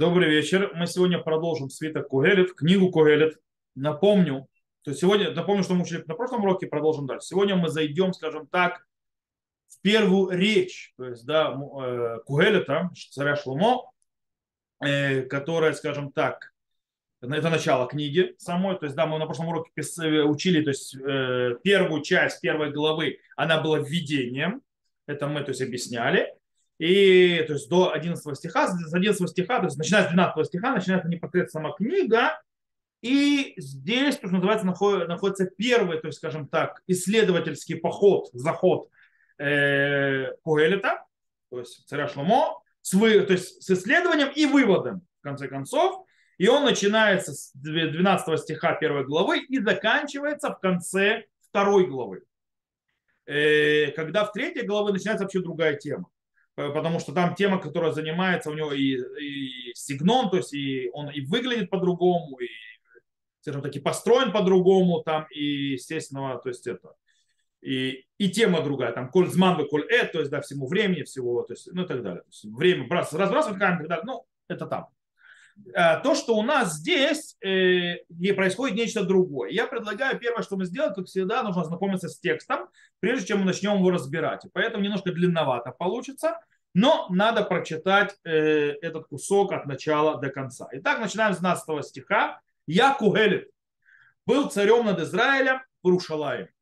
[0.00, 0.72] Добрый вечер.
[0.74, 3.38] Мы сегодня продолжим свиток Кугелет, книгу Кугелет.
[3.74, 4.48] Напомню,
[4.82, 7.26] то сегодня, напомню, что мы учили на прошлом уроке, продолжим дальше.
[7.26, 8.86] Сегодня мы зайдем, скажем так,
[9.68, 13.92] в первую речь, то есть, да, э, Кугелета, царя Шломо,
[14.82, 16.54] э, которая, скажем так,
[17.20, 19.70] это начало книги самой, то есть, да, мы на прошлом уроке
[20.22, 24.62] учили, то есть, э, первую часть первой главы, она была введением,
[25.04, 26.39] это мы, то есть, объясняли,
[26.80, 30.72] и то есть до 11 стиха, с 11 стиха, то есть начиная с 12 стиха,
[30.72, 32.40] начинается непосредственно сама книга,
[33.02, 38.88] и здесь, то, что называется, находится первый, то есть, скажем так, исследовательский поход, заход
[39.36, 41.04] э, Куэлета,
[41.50, 46.06] то есть царя Шломо, с, вы, то есть с исследованием и выводом, в конце концов.
[46.38, 52.22] И он начинается с 12 стиха первой главы и заканчивается в конце второй главы.
[53.26, 56.08] Э, когда в третьей главы начинается вообще другая тема.
[56.56, 60.90] Э, потому что там тема, которая занимается, у него и, и сигнон, то есть и
[60.92, 62.48] он и выглядит по-другому, и,
[63.40, 66.92] скажем так, и построен по-другому, там, и, естественно, то есть это,
[67.60, 71.42] и, и тема другая, там, коль зман, коль э, то есть, да, всему времени, всего,
[71.42, 72.22] то есть, ну и так далее.
[72.22, 74.88] То есть, время разбрасывать камень, и так далее, ну, это там.
[75.74, 77.96] А то, что у нас здесь э,
[78.34, 79.50] происходит нечто другое.
[79.50, 82.68] Я предлагаю первое, что мы сделаем, как всегда, нужно ознакомиться с текстом,
[83.00, 84.44] прежде чем мы начнем его разбирать.
[84.52, 86.40] Поэтому немножко длинновато получится,
[86.74, 88.30] но надо прочитать э,
[88.80, 90.68] этот кусок от начала до конца.
[90.72, 92.40] Итак, начинаем с 12 стиха.
[92.66, 93.50] «Я Кугелит,
[94.26, 96.52] был царем над Израилем в Рушалае,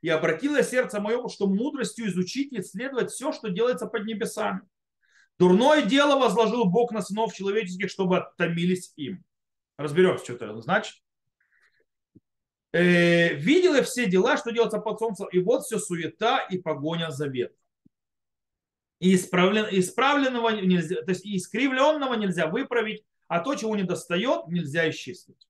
[0.00, 4.62] и обратило сердце мое, что мудростью изучить и исследовать все, что делается под небесами
[5.40, 9.24] Дурное дело возложил Бог на сынов человеческих, чтобы оттомились им.
[9.78, 11.02] Разберемся, что это значит.
[12.72, 17.10] Э, видел я все дела, что делается под солнцем, и вот все суета и погоня
[17.10, 17.56] за ветром.
[18.98, 24.90] И исправлен, исправленного нельзя, то есть искривленного нельзя выправить, а то, чего не достает, нельзя
[24.90, 25.48] исчислить.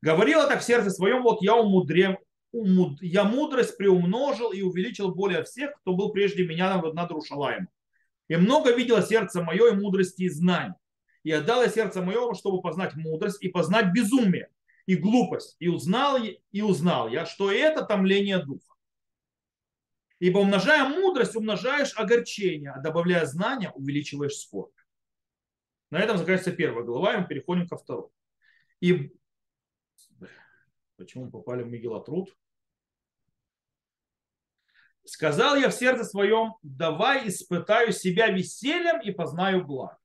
[0.00, 2.16] Говорила так в сердце своем, вот я умудрем,
[2.52, 7.68] умуд, я мудрость приумножил и увеличил более всех, кто был прежде меня над Рушалаем.
[8.30, 10.76] И много видело сердце мое и мудрости и знаний.
[11.24, 14.50] И отдало сердце мое, чтобы познать мудрость и познать безумие
[14.86, 15.56] и глупость.
[15.58, 16.16] И узнал,
[16.52, 18.72] и узнал я, что это томление духа.
[20.20, 24.78] Ибо умножая мудрость, умножаешь огорчение, а добавляя знания, увеличиваешь скорбь.
[25.90, 28.10] На этом заканчивается первая глава, и мы переходим ко второй.
[28.78, 29.12] И
[30.96, 32.32] почему мы попали в Мегилатруд?
[35.10, 39.98] Сказал я в сердце своем, давай испытаю себя весельем и познаю благо.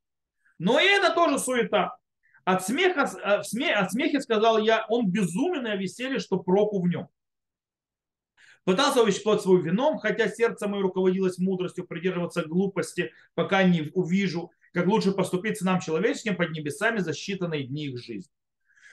[0.57, 1.95] Но и это тоже суета.
[2.43, 7.07] От смеха, от смеха сказал я, он безумен и о веселье, что проку в нем.
[8.63, 14.87] Пытался увещевать свой вином, хотя сердце мое руководилось мудростью придерживаться глупости, пока не увижу, как
[14.87, 18.33] лучше поступить с нам человеческим под небесами за считанные дни их жизни.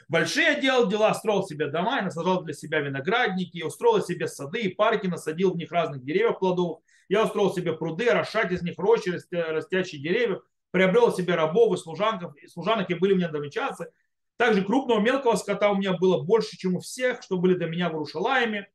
[0.09, 4.61] Большие делал дела, строил себе дома и насажал для себя виноградники, и устроил себе сады
[4.61, 6.81] и парки, насадил в них разных деревьев плодов.
[7.09, 12.37] Я устроил себе пруды, расшать из них рощи, растящие деревьев, приобрел себе рабов и служанков,
[12.37, 13.89] и служанок, и были меня домичанцы.
[14.37, 17.91] Также крупного мелкого скота у меня было больше, чем у всех, что были до меня
[17.91, 18.69] в Рушалайме.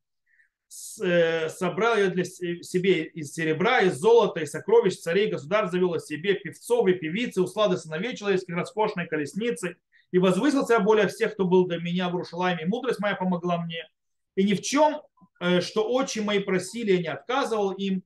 [1.02, 6.34] Э, собрал я для себе из серебра, из золота, из сокровищ царей, государь завел себе
[6.34, 9.78] певцов и певицы, услады сыновей человеческих, роскошной колесницы,
[10.12, 12.66] и возвысился я более всех, кто был до меня в Рушалайме.
[12.66, 13.88] Мудрость моя помогла мне.
[14.36, 15.02] И ни в чем,
[15.40, 18.04] э, что очи мои просили, я не отказывал им.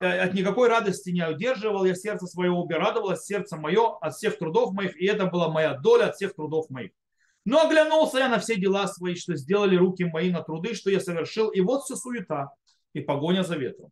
[0.00, 4.72] Э, от никакой радости не удерживал я сердце своего, радовалось сердце мое от всех трудов
[4.72, 6.92] моих, и это была моя доля от всех трудов моих.
[7.44, 11.00] Но оглянулся я на все дела свои, что сделали руки мои на труды, что я
[11.00, 12.52] совершил, и вот все суета
[12.94, 13.90] и погоня за ветром.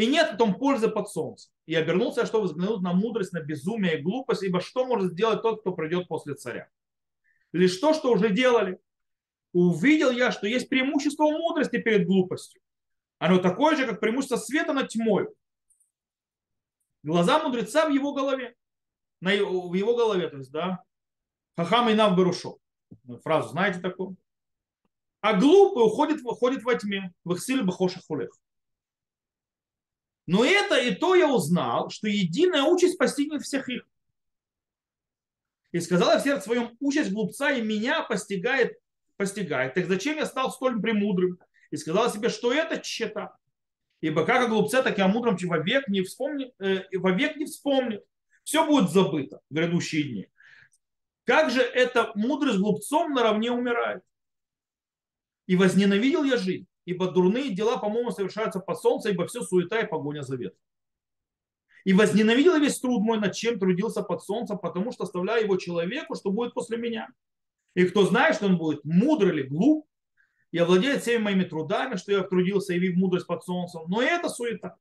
[0.00, 1.52] И нет в том пользы под солнцем.
[1.66, 5.60] И обернулся, чтобы взглянуть на мудрость, на безумие и глупость, ибо что может сделать тот,
[5.60, 6.70] кто придет после царя?
[7.52, 8.80] Лишь то, что уже делали.
[9.52, 12.62] Увидел я, что есть преимущество мудрости перед глупостью.
[13.18, 15.28] Оно такое же, как преимущество света над тьмой.
[17.02, 18.54] Глаза мудреца в его голове.
[19.20, 20.82] На его, в его голове, то есть, да.
[21.58, 22.56] Хахам и нав берушо.
[23.22, 24.16] Фразу знаете такую?
[25.20, 27.12] А глупый уходит, уходит во тьме.
[27.22, 28.30] В их силе бахоша хулех.
[30.30, 33.82] Но это и то я узнал, что единая участь постигнет всех их.
[35.72, 38.78] И сказал я в сердце своем, участь глупца и меня постигает,
[39.16, 39.74] постигает.
[39.74, 41.40] Так зачем я стал столь премудрым?
[41.72, 43.36] И сказал себе, что это чета.
[44.00, 48.04] Ибо как о глупце, так и о мудром вовек не, вспомнит, э, вовек не вспомнит.
[48.44, 50.28] Все будет забыто в грядущие дни.
[51.24, 54.04] Как же эта мудрость глупцом наравне умирает?
[55.46, 59.86] И возненавидел я жизнь ибо дурные дела, по-моему, совершаются под солнцем, ибо все суета и
[59.86, 60.58] погоня за ветром.
[61.84, 66.16] И возненавидел весь труд мой, над чем трудился под солнцем, потому что оставляю его человеку,
[66.16, 67.08] что будет после меня.
[67.74, 69.86] И кто знает, что он будет мудр или глуп,
[70.50, 73.82] и овладеет всеми моими трудами, что я трудился, явив мудрость под солнцем.
[73.86, 74.76] Но это суета.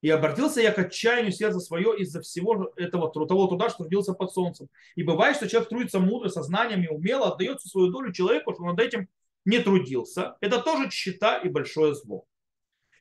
[0.00, 4.32] И обратился я к отчаянию сердца свое из-за всего этого того труда, что трудился под
[4.32, 4.68] солнцем.
[4.96, 8.80] И бывает, что человек трудится мудро, сознанием и умело, отдает свою долю человеку, что над
[8.80, 9.08] этим
[9.44, 10.36] не трудился.
[10.40, 12.26] Это тоже чита и большое зло.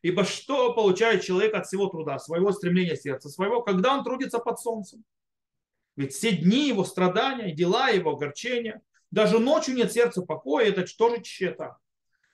[0.01, 4.59] Ибо что получает человек от всего труда, своего стремления сердца своего, когда он трудится под
[4.59, 5.03] солнцем?
[5.95, 8.81] Ведь все дни его страдания, дела его, огорчения,
[9.11, 11.77] даже ночью нет сердца покоя, это тоже чета.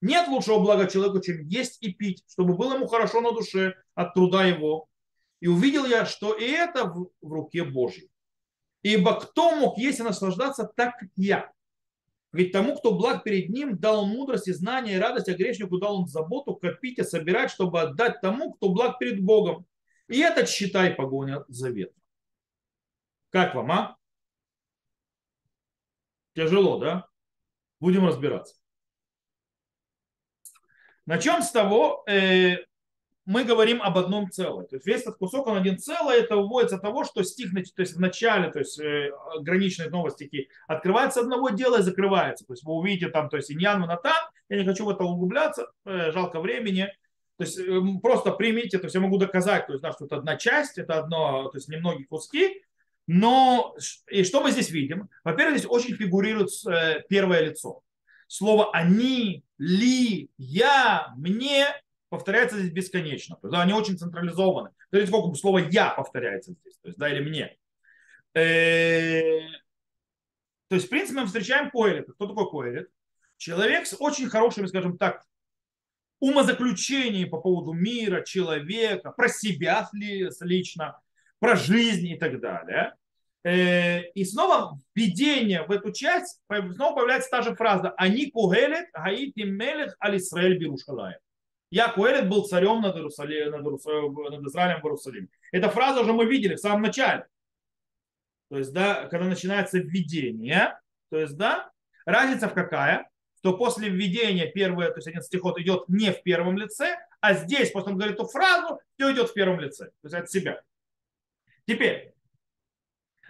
[0.02, 4.14] Нет лучшего блага человеку, чем есть и пить, чтобы было ему хорошо на душе от
[4.14, 4.88] труда его.
[5.42, 8.10] И увидел я, что и это в, в руке Божьей.
[8.82, 11.52] Ибо кто мог есть и наслаждаться так, как я?
[12.32, 15.80] Ведь тому, кто благ перед ним, дал он мудрость и знание и радость, а грешнику
[15.80, 19.66] дал он заботу копить и собирать, чтобы отдать тому, кто благ перед Богом.
[20.08, 22.02] И это считай погоня за ветром.
[23.32, 23.98] Как вам, а?
[26.34, 27.08] Тяжело, да?
[27.80, 28.56] Будем разбираться.
[31.06, 32.58] Начнем с того, э,
[33.30, 34.66] мы говорим об одном целом.
[34.66, 37.82] То есть весь этот кусок, он один целый, это выводится от того, что стих, то
[37.84, 39.12] есть в начале, то есть э,
[39.42, 42.44] граничные новые стихи, открывается одного дела и закрывается.
[42.48, 44.16] То есть вы увидите там, то есть иньян, натан,
[44.50, 46.92] я не хочу в это углубляться, э, жалко времени.
[47.38, 50.16] То есть э, просто примите, то есть я могу доказать, то есть, да, что это
[50.16, 52.64] одна часть, это одно, то есть немногие куски,
[53.06, 53.76] но
[54.08, 55.08] и что мы здесь видим?
[55.24, 57.84] Во-первых, здесь очень фигурирует э, первое лицо.
[58.26, 61.68] Слово «они», «ли», «я», «мне»
[62.10, 63.36] повторяется здесь бесконечно.
[63.38, 64.72] То есть, да, они очень централизованы.
[64.90, 66.78] Смотрите, сколько слово «я» повторяется здесь.
[66.82, 67.58] То есть, да, или «мне».
[68.34, 69.40] Э,
[70.68, 72.12] то есть, в принципе, мы встречаем Коэлит.
[72.12, 72.90] Кто такой Коэлит?
[73.38, 75.26] Человек с очень хорошими, скажем так,
[76.20, 79.90] умозаключениями по поводу мира, человека, про себя
[80.42, 81.00] лично,
[81.40, 82.94] про жизнь и так далее.
[83.44, 89.42] Э, и снова введение в эту часть, снова появляется та же фраза «Они кугелет гаити
[89.42, 91.20] мелех аль Исраэль бирушалаем».
[91.72, 95.28] Я Куэлет был царем над, Иерусалим, над, над Израилем в Иерусалиме.
[95.52, 97.28] Эта фраза уже мы видели в самом начале.
[98.50, 100.80] То есть, да, когда начинается введение,
[101.10, 101.72] то есть, да,
[102.06, 103.10] разница в какая?
[103.38, 107.72] Что после введения первое, то есть один стихот идет не в первом лице, а здесь,
[107.72, 109.86] после он говорит эту фразу, все идет в первом лице.
[109.86, 110.62] То есть от себя.
[111.66, 112.14] Теперь,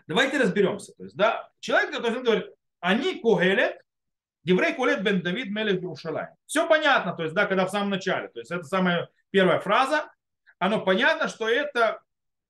[0.08, 0.94] давайте разберемся.
[0.94, 2.46] То есть, да, человек, то он говорит,
[2.80, 3.82] они когелет,
[4.44, 6.28] еврей колет бен Давид мелех Берушалай.
[6.46, 8.30] Все понятно, то есть, да, когда в самом начале.
[8.30, 10.10] То есть, это самая первая фраза.
[10.58, 12.02] Оно понятно, что это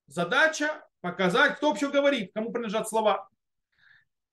[0.06, 3.28] задача показать, кто вообще говорит, кому принадлежат слова.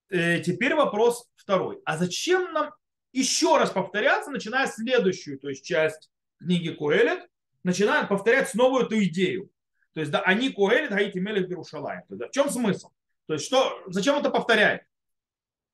[0.10, 1.80] Э, теперь вопрос второй.
[1.86, 2.74] А зачем нам
[3.12, 6.10] еще раз повторяться, начиная следующую, то есть часть
[6.40, 7.28] книги Коэлет,
[7.64, 9.50] начинаем повторять снова эту идею.
[9.94, 12.92] То есть, да, они Коэлит, Гаити Мелех есть, да, в чем смысл?
[13.26, 14.84] То есть, что, зачем это повторяет?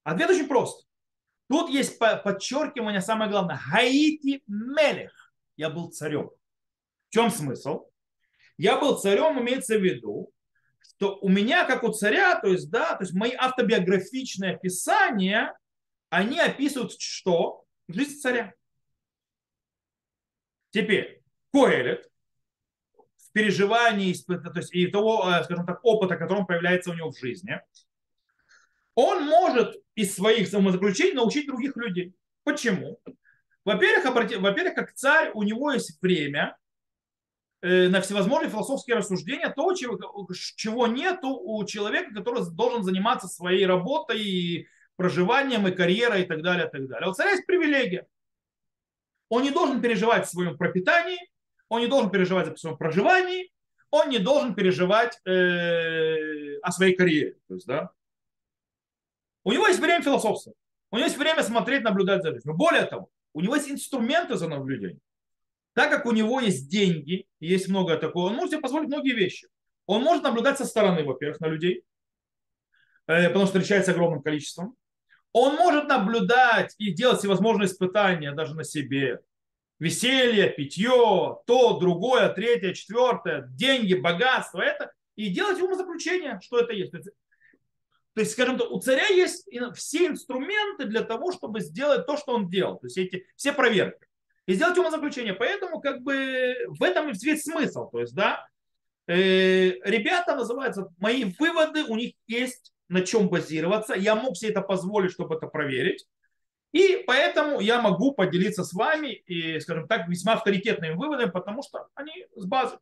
[0.03, 0.87] Ответ очень прост.
[1.49, 3.59] Тут есть подчеркивание, самое главное.
[3.71, 5.33] Гаити Мелех.
[5.55, 6.29] Я был царем.
[7.09, 7.89] В чем смысл?
[8.57, 10.31] Я был царем, имеется в виду,
[10.79, 15.57] что у меня, как у царя, то есть, да, то есть мои автобиографичные описания,
[16.09, 17.65] они описывают что?
[17.87, 18.53] Жизнь царя.
[20.69, 22.09] Теперь, Коэлет,
[23.33, 27.59] переживаний, то есть и того, э, скажем так, опыта, который появляется у него в жизни,
[28.95, 32.13] он может из своих самозаключений научить других людей.
[32.43, 32.99] Почему?
[33.65, 36.57] Во-первых, во-первых, как царь, у него есть время
[37.61, 39.97] э, на всевозможные философские рассуждения, то, чего,
[40.55, 46.41] чего нет у человека, который должен заниматься своей работой, и проживанием, и карьерой, и так
[46.41, 47.09] далее, и так далее.
[47.09, 48.07] У царя есть привилегия.
[49.29, 51.17] Он не должен переживать в своем пропитании,
[51.69, 53.51] он не должен переживать о своем проживании,
[53.89, 57.37] он не должен переживать э, о своей карьере.
[57.47, 57.91] То есть, да,
[59.43, 60.57] у него есть время философствовать,
[60.91, 62.55] у него есть время смотреть, наблюдать за жизнью.
[62.55, 64.99] Более того, у него есть инструменты за наблюдение.
[65.73, 69.47] Так как у него есть деньги, есть много такого, он может себе позволить многие вещи.
[69.85, 71.83] Он может наблюдать со стороны, во-первых, на людей,
[73.07, 74.75] э, потому что встречается огромным количеством.
[75.33, 79.19] Он может наблюдать и делать всевозможные испытания даже на себе,
[79.79, 86.93] веселье, питье, то, другое, третье, четвертое, деньги, богатство, это, и делать умозаключение, что это есть.
[88.13, 92.33] То есть, скажем так, у царя есть все инструменты для того, чтобы сделать то, что
[92.33, 92.77] он делал.
[92.77, 94.07] То есть эти все проверки.
[94.45, 95.33] И сделать умозаключение.
[95.33, 97.89] Поэтому как бы в этом весь смысл.
[97.89, 98.47] То есть, да,
[99.07, 103.95] э, ребята называются, мои выводы, у них есть на чем базироваться.
[103.95, 106.05] Я мог себе это позволить, чтобы это проверить.
[106.71, 111.87] И поэтому я могу поделиться с вами и, скажем так, весьма авторитетными выводами, потому что
[111.93, 112.77] они с базы.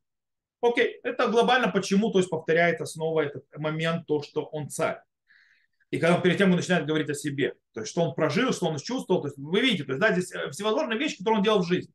[0.62, 5.02] Окей, это глобально почему, то есть повторяется снова этот момент, то, что он царь.
[5.92, 8.54] И когда он перед тем он начинает говорить о себе, то есть что он прожил,
[8.54, 11.40] что он чувствовал, то есть вы видите, то есть да, здесь э, всевозможные вещи, которые
[11.40, 11.94] он делал в жизни.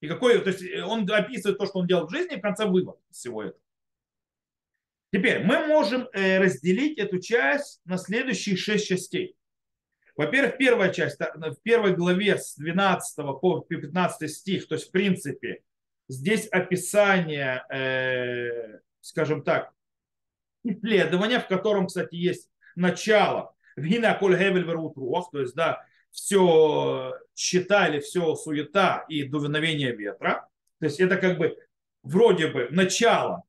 [0.00, 2.42] И какой, то есть э, он описывает то, что он делал в жизни, и в
[2.42, 3.62] конце вывод всего этого.
[5.10, 9.34] Теперь мы можем э, разделить эту часть на следующие шесть частей.
[10.14, 15.62] Во-первых, первая часть, в первой главе с 12 по 15 стих, то есть в принципе
[16.08, 17.62] здесь описание,
[19.00, 19.72] скажем так,
[20.64, 23.54] исследования, в котором, кстати, есть начало.
[23.76, 30.48] Вина коль гевель верутруах, то есть, да, все считали, все суета и дуновение ветра.
[30.80, 31.56] То есть это как бы
[32.02, 33.44] вроде бы начало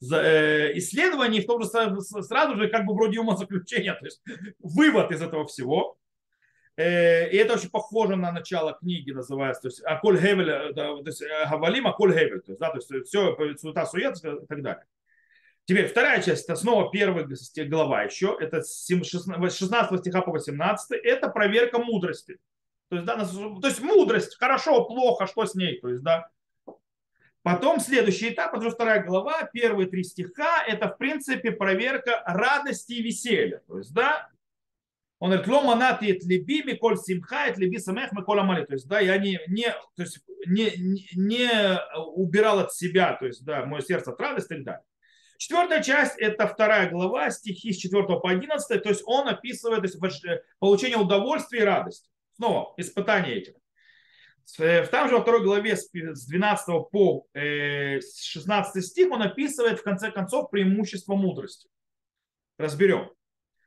[0.00, 4.22] э, исследований, в том же сразу же как бы вроде умозаключения, то есть
[4.58, 5.96] вывод из этого всего.
[6.76, 11.02] Э, и это очень похоже на начало книги, называется, то есть Аколь Хевель, э, то
[11.04, 14.84] есть Гавалим, Аколь Хевель, то есть, да, то есть все, суета, сует и так далее.
[15.66, 17.26] Теперь вторая часть, это снова первая
[17.66, 22.38] глава еще, это 16 стиха по 18, это проверка мудрости.
[22.90, 26.28] То есть, да, то есть мудрость, хорошо, плохо, что с ней, то есть, да.
[27.42, 33.02] Потом следующий этап, это вторая глава, первые три стиха, это в принципе проверка радости и
[33.02, 33.62] веселья.
[33.66, 34.28] То есть, да,
[35.18, 38.64] он говорит, лома нати et либи, миколь симха, et либи самех, миколь амали.
[38.64, 41.80] То есть, да, я не, не, то есть, не, не, не
[42.14, 44.82] убирал от себя, то есть, да, мое сердце от радости и так далее.
[45.38, 50.06] Четвертая часть– это вторая глава, стихи с 4 по 11, то есть он описывает то
[50.06, 50.26] есть,
[50.58, 52.08] получение удовольствия и радости.
[52.36, 53.54] Снова, испытание этих.
[54.58, 59.80] Э, в там же во второй главе с 12 по 16 э, стих он описывает
[59.80, 61.68] в конце концов преимущество мудрости.
[62.58, 63.10] Разберем.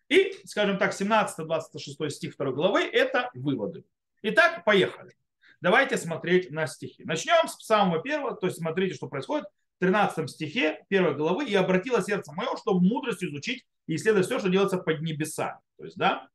[0.10, 3.84] И, скажем так, 17-26 стих второй главы– это выводы.
[4.22, 5.16] Итак, поехали.
[5.60, 7.04] Давайте смотреть на стихи.
[7.04, 9.48] Начнем с самого первого, то есть смотрите, что происходит
[9.80, 14.50] 13 стихе первой главы, «И обратило сердце мое, чтобы мудрость изучить и исследовать все, что
[14.50, 15.60] делается под небеса».
[15.78, 16.28] То есть, да,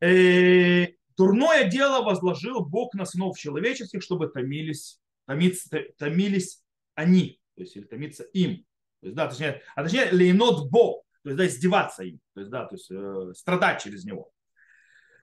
[0.00, 6.62] э, дурное дело возложил Бог на сынов человеческих, чтобы томились, томиться, томились
[6.94, 8.64] они, то есть или томиться им.
[9.00, 12.50] То есть, да, точнее, а точнее, лейнот Бог, то есть, да, издеваться им, то есть,
[12.50, 14.32] да, то есть, э, страдать через него.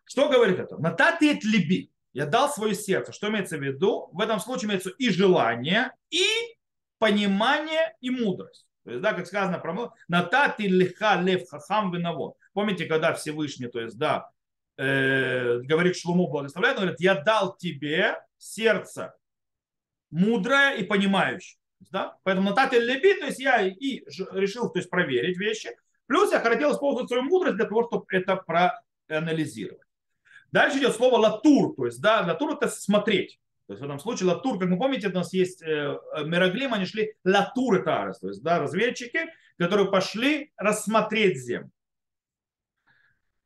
[0.06, 0.78] Что говорит это?
[0.78, 1.92] Нататет либи.
[2.14, 3.12] Я дал свое сердце.
[3.12, 4.10] Что имеется в виду?
[4.12, 6.26] В этом случае имеется и желание, и
[6.98, 8.66] понимание, и мудрость.
[8.84, 12.36] То есть, да, как сказано про Натати лиха лев хахам виновод.
[12.54, 14.30] Помните, когда Всевышний, то есть, да,
[14.78, 19.14] э, говорит Шлуму, благословляет, он говорит, я дал тебе сердце
[20.10, 21.60] мудрое и понимающее.
[21.92, 22.18] Да?
[22.24, 25.70] Поэтому натати леби, то есть я и решил то есть, проверить вещи,
[26.08, 28.44] плюс я хотел использовать свою мудрость для того, чтобы это
[29.08, 29.89] проанализировать.
[30.52, 33.40] Дальше идет слово латур, то есть, да, латур это смотреть.
[33.68, 36.86] То есть в этом случае латур, как вы помните, у нас есть э, Мераглим, они
[36.86, 39.28] шли латур это арес, то есть, да, разведчики,
[39.58, 41.72] которые пошли рассмотреть землю.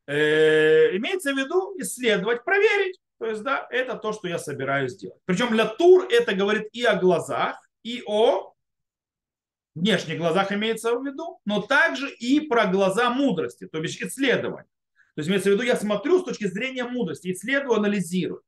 [0.06, 2.98] Э, имеется в виду исследовать, проверить.
[3.18, 5.20] То есть, да, это то, что я собираюсь сделать.
[5.24, 8.54] Причем латур это говорит и о глазах, и о
[9.74, 14.66] внешних глазах имеется в виду, но также и про глаза мудрости, то есть исследовать.
[15.14, 18.42] То есть имеется в виду, я смотрю с точки зрения мудрости, исследую, анализирую.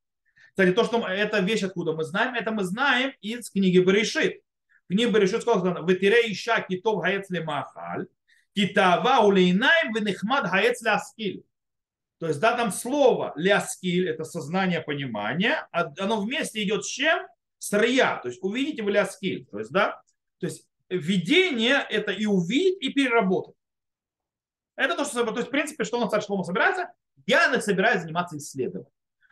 [0.50, 4.40] Кстати, то, что это вещь, откуда мы знаем, это мы знаем из книги Берешит.
[4.86, 8.06] В книге Берешит сказано, «Ветире иша китов хаец лемахаль,
[8.54, 11.44] китава улейнаем венехмад хаец ляскиль».
[12.18, 17.26] То есть, да, там слово ляскиль, это сознание, понимание, а оно вместе идет с чем?
[17.58, 19.44] С рия, то есть увидите в ляскиль.
[19.50, 20.00] То есть, да,
[20.38, 23.55] то есть видение это и увидеть, и переработать.
[24.76, 26.92] Это то, что, то есть, в принципе, что он царь Шлома собирается?
[27.26, 28.90] Я собираюсь заниматься исследованием.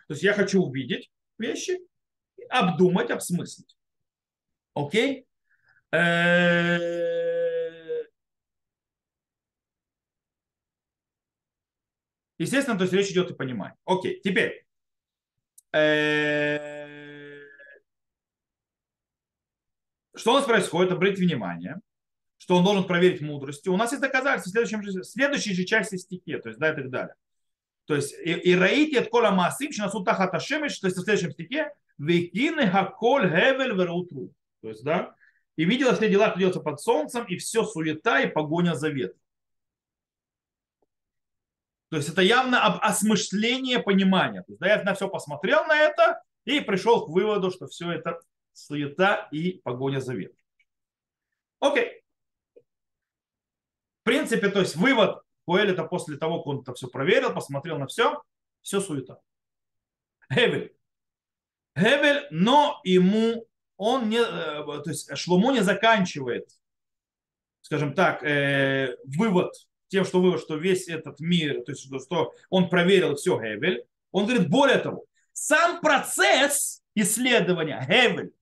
[0.09, 1.79] То есть я хочу увидеть вещи,
[2.49, 3.77] обдумать, обсмыслить.
[4.75, 5.27] Окей?
[12.39, 13.77] Естественно, то есть речь идет о понимании.
[13.85, 14.67] Окей, теперь.
[20.17, 20.93] Что у нас происходит?
[20.93, 21.81] Обратите внимание
[22.39, 23.73] что он должен проверить мудростью.
[23.73, 26.91] У нас есть доказательства в следующем, следующей же части стихи, то есть да и так
[26.91, 27.15] далее.
[27.87, 31.33] То есть и раите от кола масим, что нас утахата шемеш, то есть в следующем
[31.33, 34.33] стихе, векины хаколь хевель верутру.
[34.63, 35.15] То есть, да,
[35.57, 39.21] и видела все дела, что делаются под солнцем, и все суета и погоня за ветром.
[41.91, 44.43] То есть это явно об осмысление понимания.
[44.43, 47.93] То есть, да, я на все посмотрел на это и пришел к выводу, что все
[47.93, 48.21] это
[48.53, 50.39] суета и погоня за ветром.
[51.61, 52.04] Окей.
[54.05, 57.87] Принципе, то есть вывод Куэль это после того, как он это все проверил, посмотрел на
[57.87, 58.23] все,
[58.63, 59.19] все суета.
[60.31, 60.75] Гевель.
[61.75, 63.47] Гевель, но ему
[63.77, 66.49] он не, то есть Шломо не заканчивает,
[67.61, 69.53] скажем так, вывод
[69.89, 73.87] тем, что вывод, что весь этот мир, то есть что он проверил все Гевель.
[74.13, 78.33] Он говорит, более того, сам процесс исследования Гевель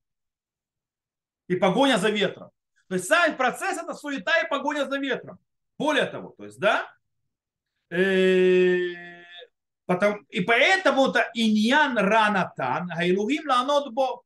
[1.49, 2.51] и погоня за ветром.
[2.89, 5.39] То есть сам процесс это суета и погоня за ветром.
[5.79, 6.89] Более того, то есть, да,
[7.91, 9.23] э,
[9.87, 14.23] потом, и поэтому-то иньян ранатан, гайлугим ланот бо.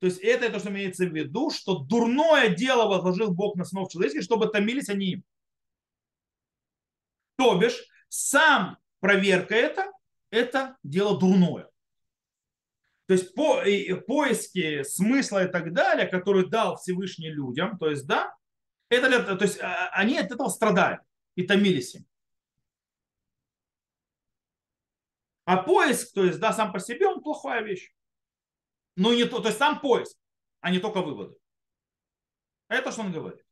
[0.00, 3.90] То есть это то, что имеется в виду, что дурное дело возложил Бог на снов
[3.90, 5.24] человеческих, чтобы томились они им.
[7.36, 9.90] То бишь, сам проверка это,
[10.30, 11.68] это дело дурное.
[13.06, 13.62] То есть по,
[14.06, 18.34] поиски смысла и так далее, который дал Всевышний людям, то есть, да,
[18.96, 21.00] это, то есть а, они от этого страдали
[21.34, 22.06] и томились им.
[25.44, 27.92] А поиск, то есть, да, сам по себе, он плохая вещь.
[28.96, 30.16] Но не то, то есть сам поиск,
[30.60, 31.34] а не только выводы.
[32.68, 33.44] Это что он говорит.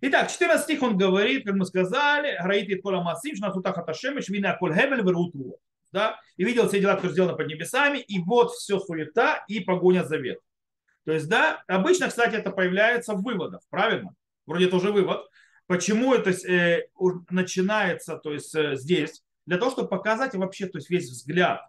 [0.00, 4.74] Итак, 14 стих он говорит, как мы сказали, Раити Кола Масим, Шнатутах Аташемиш, Вина Коль
[4.74, 5.60] Хевель, Веруту.
[5.92, 6.20] Да?
[6.36, 10.16] И видел все дела, которые сделаны под небесами, и вот все суета и погоня за
[10.16, 10.42] ветром.
[11.04, 14.14] То есть, да, обычно, кстати, это появляется в выводах, правильно?
[14.46, 15.26] Вроде это уже вывод.
[15.66, 16.88] Почему это э,
[17.30, 21.60] начинается, то есть э, здесь, для того, чтобы показать вообще, то есть весь взгляд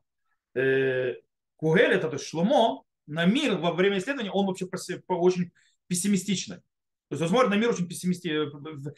[0.54, 1.16] э,
[1.56, 4.68] Кугелета, то есть Шломо, на мир во время исследования, он вообще
[5.08, 5.52] очень
[5.88, 6.58] пессимистичный.
[6.58, 8.50] То есть он смотрит на мир очень пессимисти,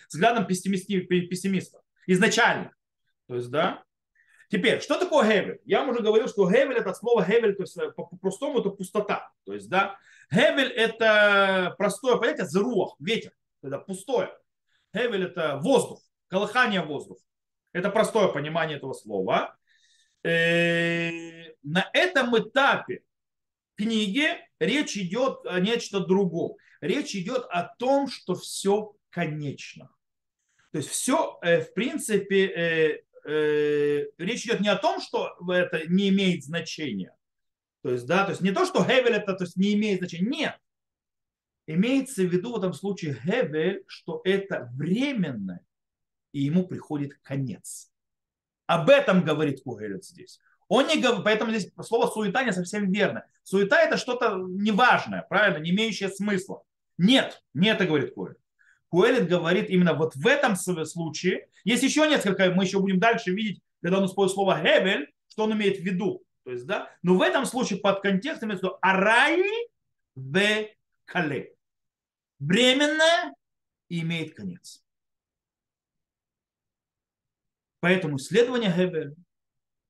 [0.07, 1.81] взглядом пессимисти, пессимиста.
[2.07, 2.71] Изначально.
[3.27, 3.83] То есть, да.
[4.49, 5.59] Теперь, что такое Гевель?
[5.65, 9.29] Я вам уже говорил, что Гевель это слово Гевель, то есть по-простому это пустота.
[9.45, 9.97] То есть, да,
[10.29, 13.31] Гевель это простое понятие, зруах, ветер.
[13.61, 14.31] Это пустое.
[14.93, 17.21] Гевель это воздух, колыхание воздуха.
[17.73, 19.57] Это простое понимание этого слова.
[20.23, 21.09] Э,
[21.63, 23.03] на этом этапе
[23.75, 24.27] книги
[24.59, 29.89] речь идет о нечто другом речь идет о том, что все конечно.
[30.71, 36.09] То есть все, э, в принципе, э, речь идет не о том, что это не
[36.09, 37.15] имеет значения.
[37.83, 40.27] То есть, да, то есть не то, что Хевель это то есть, не имеет значения.
[40.27, 40.59] Нет.
[41.67, 45.59] Имеется в виду в этом случае Хевель, что это временно,
[46.31, 47.91] и ему приходит конец.
[48.65, 50.39] Об этом говорит Кугелет здесь.
[50.67, 53.25] Он не говорит, поэтому здесь слово суета не совсем верно.
[53.43, 56.63] Суета это что-то неважное, правильно, не имеющее смысла.
[56.97, 58.37] Нет, не это говорит Куэлит.
[58.89, 61.47] Куэлит говорит именно вот в этом случае.
[61.63, 65.53] Есть еще несколько, мы еще будем дальше видеть, когда он использует слово Гебель, что он
[65.53, 66.23] имеет в виду.
[66.47, 69.43] То есть, да, но в этом случае под контекстом имеется Араи
[70.15, 70.69] в
[71.03, 71.53] Кале.
[72.39, 73.35] Временное
[73.89, 74.81] имеет конец.
[77.81, 79.13] Поэтому исследование Гебель,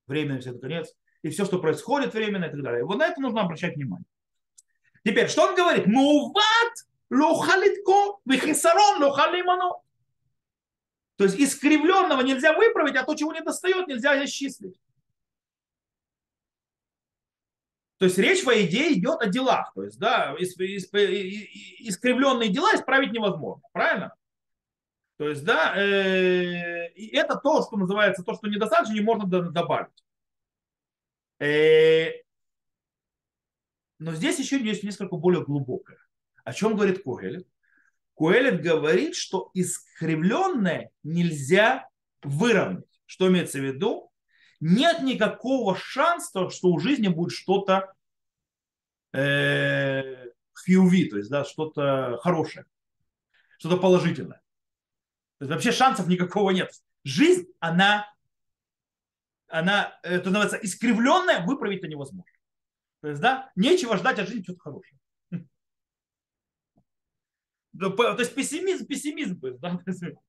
[0.08, 0.92] временно это конец,
[1.22, 2.84] и все, что происходит временно и так далее.
[2.84, 4.06] Вот на это нужно обращать внимание.
[5.04, 5.86] Теперь, что он говорит?
[5.86, 6.74] Муват
[7.08, 9.74] лохалитко, вихисарон лохалимано.
[11.14, 14.76] То есть искривленного нельзя выправить, а то, чего не достает, нельзя исчислить.
[17.98, 19.72] То есть речь, по идее, идет о делах.
[19.74, 23.68] То есть, да, искривленные дела исправить невозможно.
[23.72, 24.14] Правильно?
[25.16, 30.04] То есть, да, э, и это то, что называется, то, что недостаточно, не можно добавить.
[31.40, 32.12] Э,
[33.98, 35.98] но здесь еще есть несколько более глубокое.
[36.44, 37.48] О чем говорит Куэлет?
[38.14, 41.88] Куэлет говорит, что искривленное нельзя
[42.22, 42.84] выровнять.
[43.06, 44.12] Что имеется в виду?
[44.60, 47.92] Нет никакого шанса, что у жизни будет что-то
[49.12, 52.66] э, хьюви, то есть да, что-то хорошее,
[53.58, 54.42] что-то положительное.
[55.38, 56.72] То есть вообще шансов никакого нет.
[57.04, 58.12] Жизнь, она,
[59.46, 62.32] она это называется искривленная, выправить это невозможно.
[63.00, 64.98] То есть, да, нечего ждать от жизни чего-то хорошего.
[67.78, 69.40] То есть пессимизм, пессимизм.
[69.60, 69.80] Да?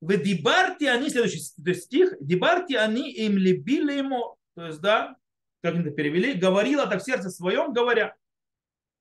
[0.00, 5.16] В дебарте они, следующий стих, дебарте они им любили ему, то есть, да,
[5.62, 8.14] как это перевели, говорила так в сердце своем, говоря.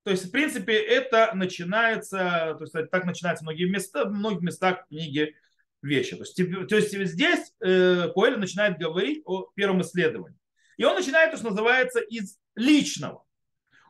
[0.04, 4.42] То есть, в принципе, это начинается, то есть, так начинается в многих местах, в многих
[4.42, 5.36] местах книги
[5.82, 6.16] вещи.
[6.16, 10.38] То есть, то есть здесь э, Коэль начинает говорить о первом исследовании.
[10.78, 13.24] И он начинает, то, что называется, из личного.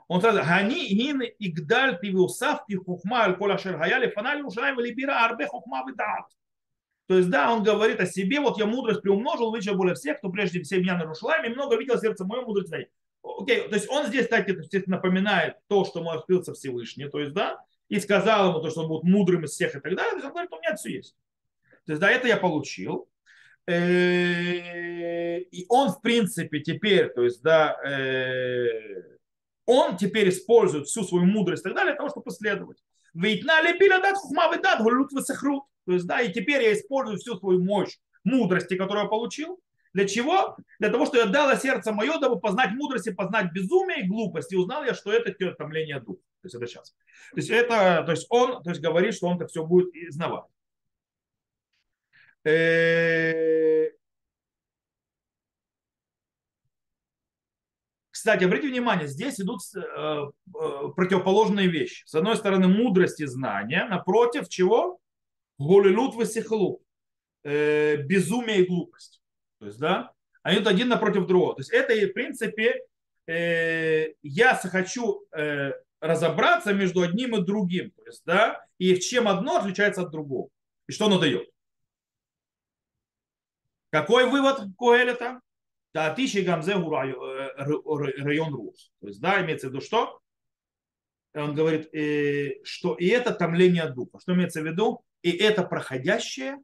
[0.08, 5.24] Он сразу, Гани гин игдаль тивиусав ти хухма аль кола шер гаяли фанали ушаем либира
[5.24, 6.26] арбе хухма видат.
[7.10, 10.30] То есть, да, он говорит о себе, вот я мудрость приумножил, выше более всех, кто
[10.30, 12.88] прежде всех меня нарушил, и много видел сердце мое мудрость дай.
[13.24, 17.66] Окей, то есть он здесь, кстати, напоминает то, что ему открылся Всевышний, то есть, да,
[17.88, 20.26] и сказал ему то, что он будет мудрым из всех и так далее, то есть
[20.26, 21.16] он говорит, у меня все есть.
[21.88, 23.10] То есть, да, это я получил.
[23.66, 29.18] Э, и он, в принципе, теперь, то есть, да, э,
[29.66, 32.78] он теперь использует всю свою мудрость и так далее для того, чтобы последовать.
[33.16, 35.64] Ведь на лепила дат хухма дат гулют высохрут.
[35.90, 39.60] То есть, да, и теперь я использую всю свою мощь мудрости, которую я получил.
[39.92, 40.56] Для чего?
[40.78, 44.54] Для того, что я дала сердце мое, дабы познать мудрость и познать безумие и глупость.
[44.54, 46.22] И узнал я, что это томление духа.
[46.44, 46.92] То есть это сейчас.
[47.32, 50.46] То есть это, то есть он то есть говорит, что он это все будет изнавать.
[52.44, 53.90] Э,
[58.12, 60.30] Кстати, обратите внимание, здесь идут э, э,
[60.96, 62.04] противоположные вещи.
[62.06, 64.99] С одной стороны, мудрость и знание, напротив чего?
[65.60, 66.82] Голилут высехлу.
[67.44, 69.22] Безумие и глупость.
[69.60, 71.54] То есть, да, они идут один напротив другого.
[71.56, 72.84] То есть это, в принципе,
[73.28, 75.26] я хочу
[76.02, 77.92] разобраться между одним и другим.
[77.92, 80.50] То есть, да, и чем одно отличается от другого.
[80.88, 81.48] И что оно дает.
[83.92, 85.42] Какой вывод Коэлета?
[85.92, 88.92] Таатиши гамзе район рус.
[89.02, 90.20] То есть, да, имеется в виду что?
[91.34, 94.20] Он говорит, э, что и это томление духа.
[94.20, 95.04] Что имеется в виду?
[95.22, 96.58] И это проходящее,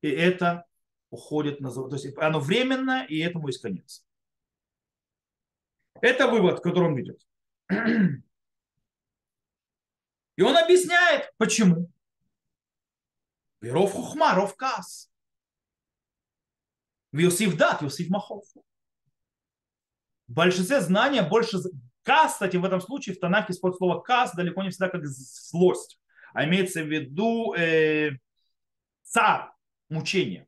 [0.00, 0.64] и это
[1.10, 4.06] уходит на То есть оно временно, и этому есть конец.
[6.00, 7.26] Это вывод, который он видит.
[10.36, 11.90] И он объясняет, почему.
[13.62, 15.10] Ров хухма, ров кас.
[17.12, 18.44] Иосиф дат, Иосиф махов.
[20.26, 21.58] В большинстве знания больше...
[22.02, 25.98] Кас, кстати, в этом случае в Танахе использует слово кас далеко не всегда как злость,
[26.34, 28.10] а имеется в виду э,
[29.02, 29.48] царь,
[29.88, 30.46] мучение.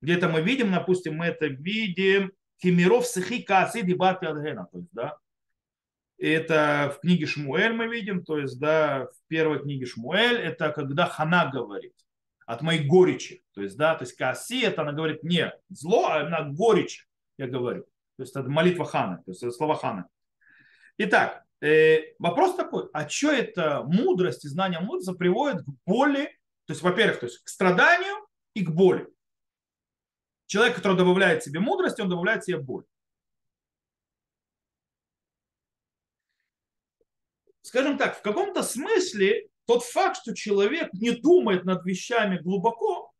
[0.00, 5.18] Где-то мы видим, допустим, мы это видим Химиров сихи каси дебаты адгена, то есть, да,
[6.18, 11.06] это в книге Шмуэль мы видим, то есть, да, в первой книге Шмуэль, это когда
[11.06, 11.94] Хана говорит
[12.46, 13.42] от моей горечи.
[13.54, 17.46] То есть, да, то есть каси, это она говорит не зло, а на горечь, я
[17.46, 17.84] говорю.
[18.16, 20.08] То есть это молитва Хана, то есть это слова Хана.
[20.98, 26.26] Итак, э, вопрос такой, а что это мудрость и знание мудрости приводит к боли,
[26.66, 29.08] то есть, во-первых, то есть к страданию и к боли.
[30.46, 32.84] Человек, который добавляет себе мудрость, он добавляет себе боль.
[37.62, 43.12] Скажем так, в каком-то смысле тот факт, что человек не думает над вещами глубоко,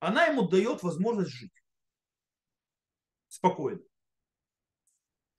[0.00, 1.52] она ему дает возможность жить
[3.28, 3.80] спокойно.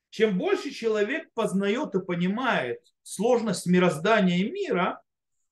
[0.10, 5.02] Чем больше человек познает и понимает сложность мироздания и мира,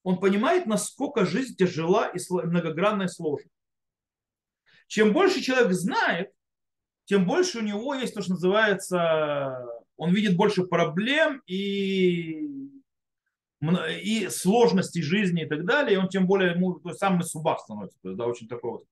[0.04, 3.50] он понимает, насколько жизнь тяжела и многогранная и сложна.
[4.88, 6.32] Чем больше человек знает,
[7.06, 9.66] тем больше у него есть то, что называется,
[9.96, 12.72] он видит больше проблем и
[13.90, 17.60] и сложности жизни и так далее, и он тем более ему то есть, самый субах
[17.62, 18.84] становится, то есть, да, очень такой вот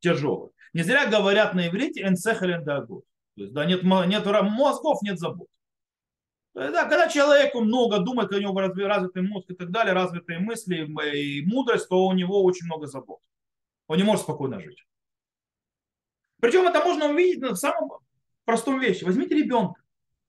[0.00, 0.52] тяжелый.
[0.72, 3.04] Не зря говорят на иврите энцехален дагут.
[3.36, 5.48] То есть, да, нет, нет мозгов, нет забот.
[6.54, 11.46] Да, когда человеку много думает, у него развитый мозг и так далее, развитые мысли и
[11.46, 13.20] мудрость, то у него очень много забот.
[13.86, 14.84] Он не может спокойно жить.
[16.40, 17.90] Причем это можно увидеть на самом
[18.44, 19.04] простом вещи.
[19.04, 19.80] Возьмите ребенка,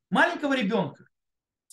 [0.10, 1.08] маленького ребенка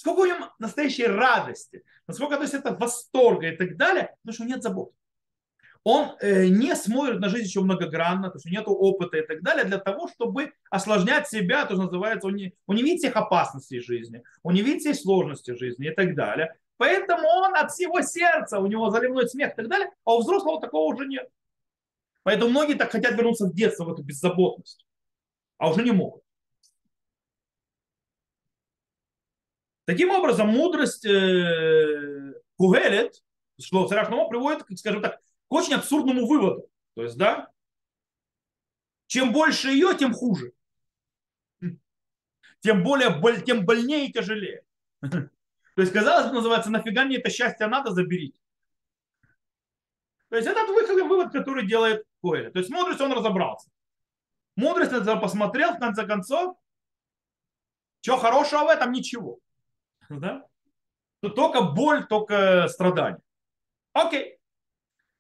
[0.01, 4.45] сколько у него настоящей радости, насколько то есть это восторга и так далее, потому что
[4.47, 4.93] нет забот.
[5.83, 9.65] Он э, не смотрит на жизнь еще многогранно, то есть нет опыта и так далее,
[9.65, 13.81] для того, чтобы осложнять себя, то, что называется, он не, он не видит всех опасностей
[13.81, 16.55] жизни, он не видит всей сложности жизни и так далее.
[16.77, 20.61] Поэтому он от всего сердца, у него заливной смех и так далее, а у взрослого
[20.61, 21.29] такого уже нет.
[22.25, 24.87] Поэтому многие так хотят вернуться в детство, в эту беззаботность,
[25.57, 26.23] а уже не могут.
[29.87, 33.15] Таким образом, мудрость э, Кугелет,
[33.59, 36.71] что царях приводит, скажем так, к очень абсурдному выводу.
[36.95, 37.51] То есть, да,
[39.09, 40.53] чем больше ее, тем хуже.
[42.61, 44.65] Тем более, тем больнее и тяжелее.
[45.01, 45.29] То
[45.77, 48.39] есть, казалось бы, называется, нафига мне это счастье надо, заберите.
[50.29, 52.53] То есть, этот выход, вывод, который делает Коэль.
[52.53, 53.69] То есть, мудрость он разобрался.
[54.55, 56.57] Мудрость посмотрел, в конце концов,
[58.03, 58.93] что хорошего в этом?
[58.93, 59.41] Ничего
[60.09, 60.47] да?
[61.21, 63.21] то только боль, только страдания.
[63.93, 64.40] Окей.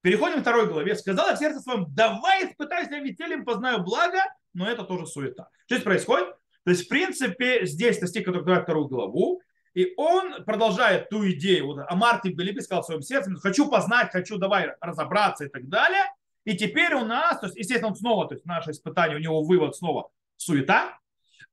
[0.02, 0.94] Переходим к второй главе.
[0.94, 4.22] Сказала в сердце своем, давай испытайся вителем, познаю благо,
[4.54, 5.48] но это тоже суета.
[5.66, 6.28] Что здесь происходит?
[6.64, 9.40] То есть, в принципе, здесь стих, который открывает вторую главу,
[9.74, 14.10] и он продолжает ту идею, вот Амар ты Белиби сказал в своем сердце, хочу познать,
[14.10, 16.04] хочу давай разобраться и так далее.
[16.44, 19.76] И теперь у нас, то есть, естественно, снова, то есть наше испытание, у него вывод
[19.76, 20.98] снова суета.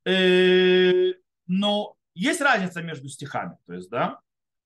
[0.05, 1.13] Э,
[1.45, 3.57] но есть разница между стихами.
[3.67, 4.19] То есть, да,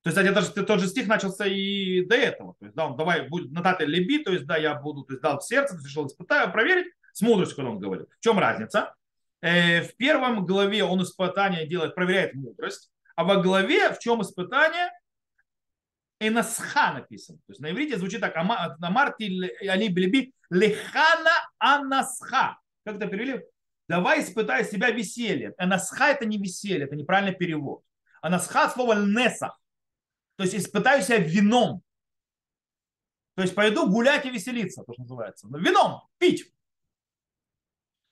[0.03, 2.55] То есть, это же тот же стих начался и до этого.
[2.59, 5.13] То есть, да, он давай будет на даты леби, то есть, да, я буду, то
[5.13, 8.07] есть, дал сердце, решил испытаю, проверить с мудростью, когда он говорит.
[8.19, 8.95] В чем разница?
[9.41, 14.91] Э, в первом главе он испытание делает, проверяет мудрость, а во главе в чем испытание?
[16.19, 17.39] Энасха написано.
[17.39, 22.59] То есть на иврите звучит так, Амарти али билиби лехана анасха.
[22.85, 23.43] Как это перевели?
[23.89, 25.53] Давай испытай себя весельем.
[25.57, 27.81] Энасха это не веселье, это неправильный перевод.
[28.21, 29.59] Анасха слово лнесах.
[30.41, 31.83] То есть испытаю себя вином.
[33.35, 35.47] То есть пойду гулять и веселиться, то, что называется.
[35.47, 36.51] Вином, пить.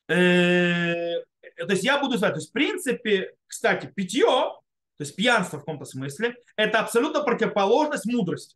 [0.07, 1.23] Э,
[1.57, 2.33] то есть я буду знать.
[2.33, 4.59] То есть в принципе, кстати, питье, то
[4.99, 8.55] есть пьянство в каком-то смысле, это абсолютно противоположность мудрости.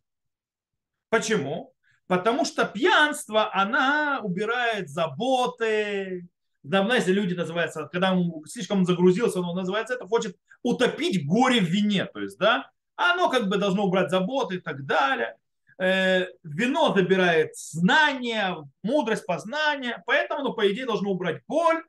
[1.08, 1.74] Почему?
[2.06, 6.28] Потому что пьянство, она убирает заботы.
[6.62, 11.64] Давно, если люди называются, когда он слишком загрузился, он называется, это хочет утопить горе в
[11.64, 12.04] вине.
[12.04, 15.36] То есть, да, оно как бы должно убрать заботы и так далее.
[15.78, 21.82] Э, вино забирает знания, мудрость, познание, поэтому, ну, по идее, должно убрать боль.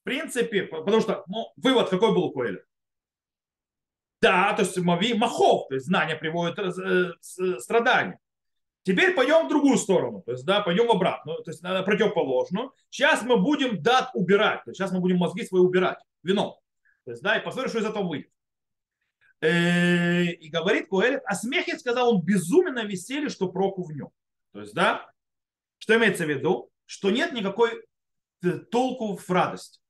[0.00, 2.62] В принципе, потому что ну, вывод какой был у Коэля?
[4.20, 7.12] Да, то есть махов, то есть знания приводят э,
[7.58, 8.18] страдания.
[8.82, 12.72] Теперь пойдем в другую сторону, то есть, да, пойдем в обратную, то есть на противоположную.
[12.88, 16.56] Сейчас мы будем дат убирать, то есть сейчас мы будем мозги свои убирать вином.
[17.04, 18.30] То есть, да, и посмотрим, что из этого выйдет.
[19.40, 24.10] Э, и говорит Куэлет, о смехе сказал он безумно веселье, что проку в нем.
[24.52, 25.08] То есть, да,
[25.78, 26.70] что имеется в виду?
[26.86, 27.84] Что нет никакой
[28.42, 29.80] э, толку в радости.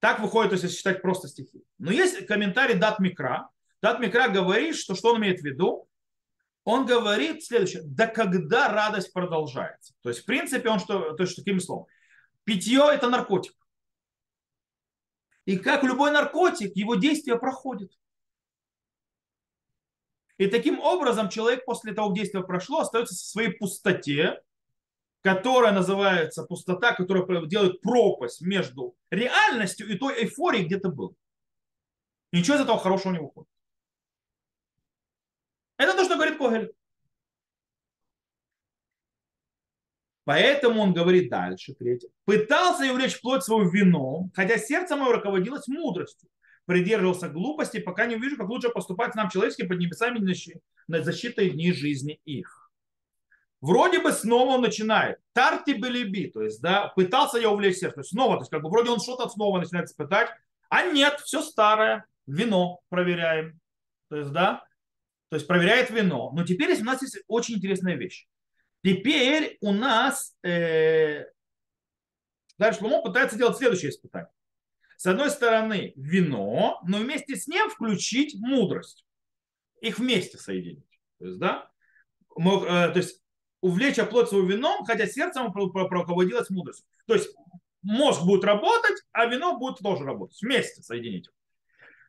[0.00, 1.62] Так выходит, если считать просто стихи.
[1.78, 3.48] Но есть комментарий Дат Микра.
[3.80, 5.88] Дат Микра говорит, что что он имеет в виду?
[6.64, 7.82] Он говорит следующее.
[7.84, 9.94] Да когда радость продолжается?
[10.02, 11.86] То есть, в принципе, он что, то есть, таким словом.
[12.44, 13.54] Питье– это наркотик.
[15.44, 17.92] И как любой наркотик, его действие проходит.
[20.38, 24.42] И таким образом человек после того, как действие прошло, остается в своей пустоте,
[25.22, 31.16] которая называется пустота, которая делает пропасть между реальностью и той эйфорией, где ты был.
[32.32, 33.48] Ничего из этого хорошего не выходит.
[35.76, 36.72] Это то, что говорит Когель.
[40.24, 42.08] Поэтому он говорит дальше, третье.
[42.24, 46.28] Пытался я увлечь плоть свою вином, хотя сердце мое руководилось мудростью
[46.66, 50.20] придерживался глупости, пока не увижу, как лучше поступать нам человеческим под небесами
[50.88, 52.70] на защитой дней жизни их.
[53.60, 55.18] Вроде бы снова он начинает.
[55.32, 57.94] Тарти белиби, то есть, да, пытался я увлечь сердце.
[57.94, 60.28] То есть снова, то есть, как бы вроде он что-то снова начинает испытать,
[60.68, 63.58] а нет, все старое, вино проверяем.
[64.10, 64.64] То есть, да,
[65.30, 66.30] то есть проверяет вино.
[66.34, 68.26] Но теперь у нас есть очень интересная вещь.
[68.82, 71.24] Теперь у нас э,
[72.58, 74.30] дальше Шломо пытается делать следующее испытание
[74.96, 79.04] с одной стороны вино, но вместе с ним включить мудрость.
[79.80, 80.88] Их вместе соединить.
[81.18, 81.70] То есть, да,
[82.36, 83.22] мог, э, то есть
[83.60, 86.86] увлечь оплот своим вином, хотя сердцем руководилось мудростью.
[87.06, 87.34] То есть
[87.82, 90.40] мозг будет работать, а вино будет тоже работать.
[90.42, 91.28] Вместе соединить.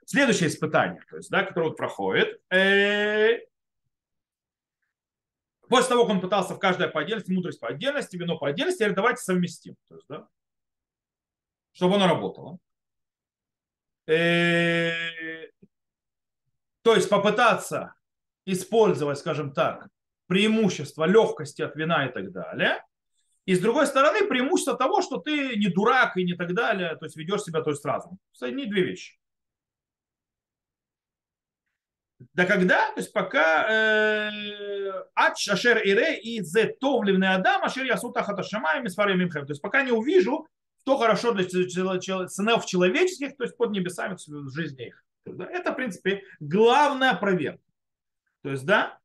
[0.06, 2.40] Следующее испытание, то есть, да, которое вот проходит.
[2.52, 3.40] Э,
[5.68, 8.80] после того, как он пытался в каждой по отдельности, мудрость по отдельности, вино по отдельности,
[8.80, 9.76] теперь давайте совместим.
[9.90, 10.28] То есть, да,
[11.74, 12.60] чтобы оно работало.
[14.08, 14.92] Э,
[16.84, 17.96] то есть попытаться
[18.46, 19.88] использовать, скажем так,
[20.28, 22.84] преимущество легкости от вина и так далее.
[23.46, 27.06] И с другой стороны, преимущество того, что ты не дурак и не так далее, то
[27.06, 28.18] есть ведешь себя то есть сразу.
[28.34, 29.18] Соедини две вещи.
[32.34, 32.92] Да когда?
[32.92, 39.30] То есть пока э, Ач Ашер Ире и Зе Товливный Адам Ашер Ясута Хаташамаем и
[39.30, 40.48] То есть пока не увижу
[40.86, 41.50] что хорошо для
[42.30, 45.04] сынов человеческих, то есть под небесами в жизни их.
[45.26, 47.64] Это, в принципе, главная проверка.
[48.44, 49.00] То есть, да,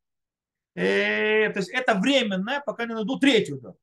[0.75, 3.81] э, то есть это временное, пока не найду третью дорогу.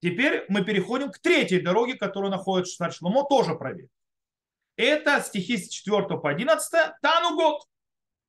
[0.00, 3.94] Теперь мы переходим к третьей дороге, которая находится в Шар Шломо, тоже проверка.
[4.74, 6.94] Это стихи с 4 по 11.
[7.00, 7.68] Танугот.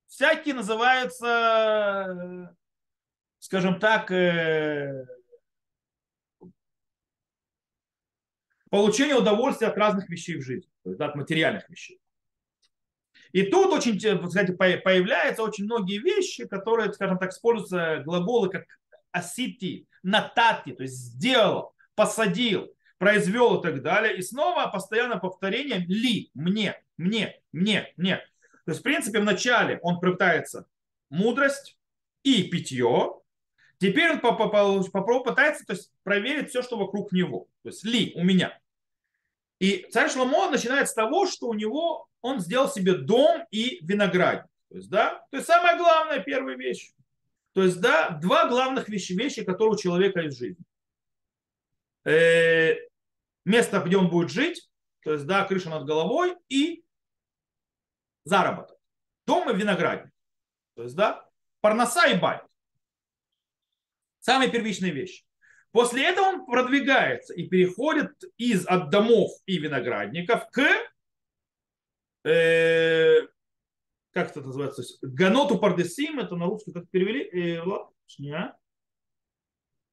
[0.06, 2.56] Всякие называются,
[3.40, 5.08] скажем так, э,
[8.72, 12.00] получение удовольствия от разных вещей в жизни, то есть от материальных вещей.
[13.34, 18.66] И тут очень, кстати, появляются очень многие вещи, которые, скажем так, используются глаголы как
[19.12, 24.18] асити, натати, то есть сделал, посадил, произвел и так далее.
[24.18, 28.18] И снова постоянно повторение ли, мне, мне, мне, мне.
[28.66, 30.66] То есть, в принципе, вначале он пытается
[31.10, 31.78] мудрость
[32.24, 33.21] и питье,
[33.82, 37.48] Теперь он попробует пытается то есть, проверить все, что вокруг него.
[37.64, 38.56] То есть ли у меня.
[39.58, 44.46] И царь Шломо начинает с того, что у него он сделал себе дом и виноградник.
[44.70, 46.94] То есть, да, то есть самая главная первая вещь.
[47.54, 50.64] То есть, да, два главных вещи, вещи, которые у человека есть в жизни.
[52.06, 52.76] Э,
[53.46, 54.70] место, где он будет жить,
[55.04, 56.84] то есть, да, крыша над головой и
[58.26, 58.78] заработок.
[59.26, 60.14] Дом и виноградник.
[60.76, 61.28] То есть, да,
[61.62, 62.46] парноса и байт.
[64.22, 65.26] Самые первичные вещи.
[65.72, 70.62] После этого он продвигается и переходит из от домов и виноградников к
[72.24, 73.28] э,
[74.14, 78.58] как это называется, ганоту пардесим, это на русский как перевели, э, ладно,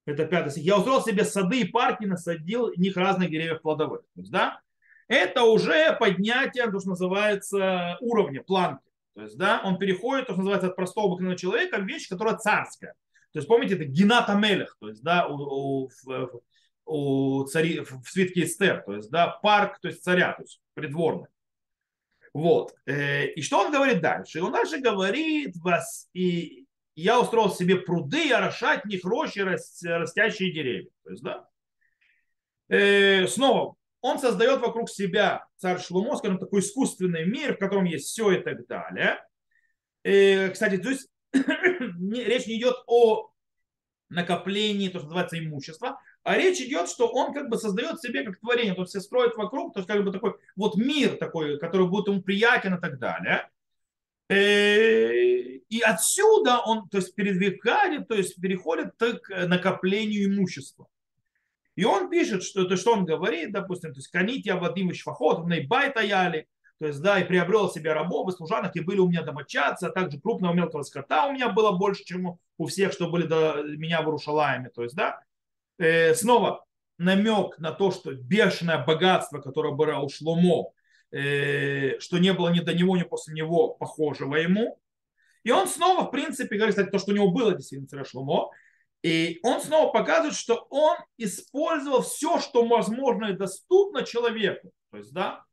[0.07, 0.64] это пятый стих.
[0.64, 4.03] Я устроил себе сады и парки, насадил них разных деревьев плодовых.
[4.14, 4.61] То есть, да,
[5.07, 8.85] это уже поднятие, то, что называется, уровня, планки.
[9.14, 12.37] То есть, да, он переходит, то, что называется, от простого обыкновенного человека в вещь, которая
[12.37, 12.95] царская.
[13.33, 15.91] То есть, помните, это Гената Мелех, то есть, да, у, у,
[16.87, 21.29] у цари, в свитке Эстер, то есть, да, парк, то есть царя, то есть придворный.
[22.33, 22.75] Вот.
[22.87, 24.43] Э, и что он говорит дальше?
[24.43, 30.91] Он дальше говорит, вас, и я устроил себе пруды, орошать них рощи, растящие деревья.
[31.05, 31.49] То есть, да?
[32.69, 38.07] Э, снова, он создает вокруг себя, царь Шлумо, скажем, такой искусственный мир, в котором есть
[38.07, 39.19] все и так далее.
[40.05, 43.31] Э, кстати, то есть речь не идет о
[44.09, 48.38] накоплении, то, что называется, имущества, а речь идет, что он как бы создает себе как
[48.38, 51.88] творение, то есть все строит вокруг, то есть как бы такой вот мир такой, который
[51.88, 53.49] будет ему приятен и так далее.
[54.29, 60.87] Э, и отсюда он то есть, передвигает, то есть переходит к накоплению имущества.
[61.77, 65.47] И он пишет, что это что он говорит, допустим, то есть канить я Вадим Швахот,
[65.47, 69.23] наибай таяли, то есть, да, и приобрел себе рабов и служанок, и были у меня
[69.23, 73.27] домочадцы, а также крупного мелкого скота у меня было больше, чем у всех, что были
[73.27, 74.71] до меня в Рушалайме.
[74.71, 75.21] То есть, да,
[75.79, 76.64] э, снова
[76.97, 80.71] намек на то, что бешеное богатство, которое было у Шломо,
[81.11, 84.79] э, что не было ни до него, ни после него похожего ему.
[85.43, 88.51] И он снова, в принципе, говорит, кстати, то, что у него было действительно царя Шломо,
[89.03, 94.71] и он снова показывает, что он использовал все, что возможно и доступно человеку.
[94.91, 95.45] То есть, да,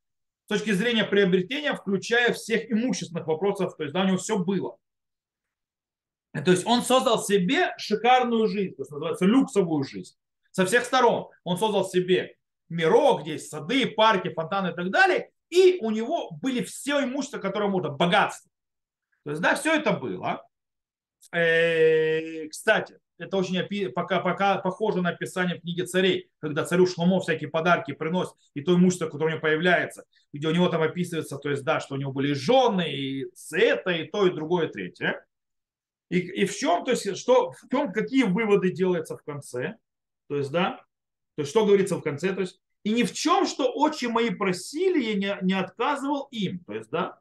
[0.45, 4.77] с точки зрения приобретения, включая всех имущественных вопросов, то есть, да, у него все было.
[6.33, 10.15] То есть он создал себе шикарную жизнь, то есть называется люксовую жизнь.
[10.51, 11.29] Со всех сторон.
[11.43, 12.35] Он создал себе
[12.69, 15.31] мирок, где есть сады, парки, фонтаны и так далее.
[15.49, 18.51] И у него были все имущество, которое можно, богатство.
[19.23, 20.45] То есть, да, все это было.
[21.31, 27.19] Э, кстати, это очень пока, пока похоже на описание в книге царей, когда царю Шломо
[27.19, 31.37] всякие подарки приносят, и то имущество, которое у него появляется, где у него там описывается,
[31.37, 34.71] то есть, да, что у него были жены, и это, и то, и другое, и
[34.71, 35.25] третье.
[36.09, 39.75] И, и в чем, то есть, что, в чем, какие выводы делаются в конце,
[40.27, 40.83] то есть, да,
[41.35, 44.29] то есть, что говорится в конце, то есть, и ни в чем, что отчи мои
[44.29, 47.19] просили, я не, не отказывал им, то есть, да,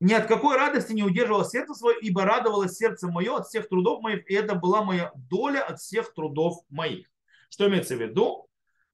[0.00, 4.00] ни от какой радости не удерживало сердце свое, ибо радовалось сердце мое от всех трудов
[4.02, 7.08] моих, и это была моя доля от всех трудов моих.
[7.50, 8.48] Что имеется в виду?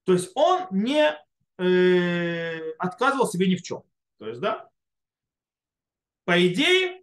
[0.04, 1.14] То есть он не
[1.58, 3.82] э, отказывал себе ни в чем.
[4.18, 4.68] То есть, да,
[6.24, 7.02] по идее,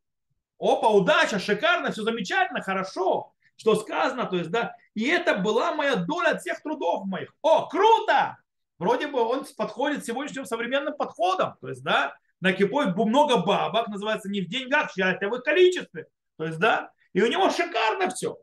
[0.60, 5.96] опа, удача, шикарно, все замечательно, хорошо, что сказано, то есть, да, и это была моя
[5.96, 7.34] доля от всех трудов моих.
[7.42, 8.38] О, круто!
[8.80, 14.30] Вроде бы он подходит сегодняшним современным подходом, то есть, да, на кипой много бабок, называется
[14.30, 16.08] не в деньгах, счастье, а в их количестве.
[16.38, 18.38] То есть, да, и у него шикарно все.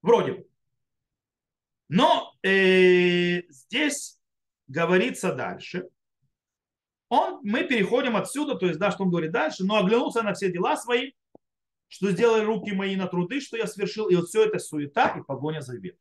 [0.00, 0.48] Вроде бы.
[1.88, 4.18] Но э, здесь
[4.68, 5.88] говорится дальше.
[7.08, 10.50] Он, мы переходим отсюда, то есть, да, что он говорит дальше, но оглянулся на все
[10.50, 11.12] дела свои,
[11.88, 15.22] что сделали руки мои на труды, что я совершил, и вот все это суета и
[15.22, 16.00] погоня за ветром.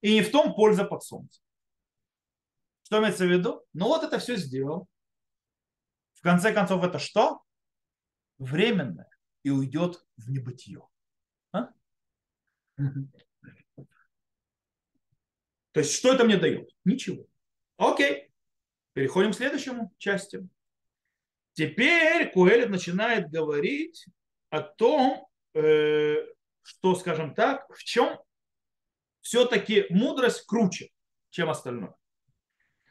[0.00, 1.42] И не в том польза под солнцем.
[2.84, 3.62] Что имеется в виду?
[3.74, 4.88] Ну вот это все сделал.
[6.22, 7.42] В конце концов, это что?
[8.38, 9.10] Временное
[9.42, 10.86] и уйдет в небытие.
[11.50, 11.70] А?
[15.72, 16.70] То есть, что это мне дает?
[16.84, 17.26] Ничего.
[17.76, 18.30] Окей.
[18.92, 20.46] Переходим к следующему части.
[21.54, 24.06] Теперь Куэлит начинает говорить
[24.50, 26.24] о том, э,
[26.62, 28.16] что, скажем так, в чем
[29.22, 30.92] все-таки мудрость круче,
[31.30, 31.96] чем остальное.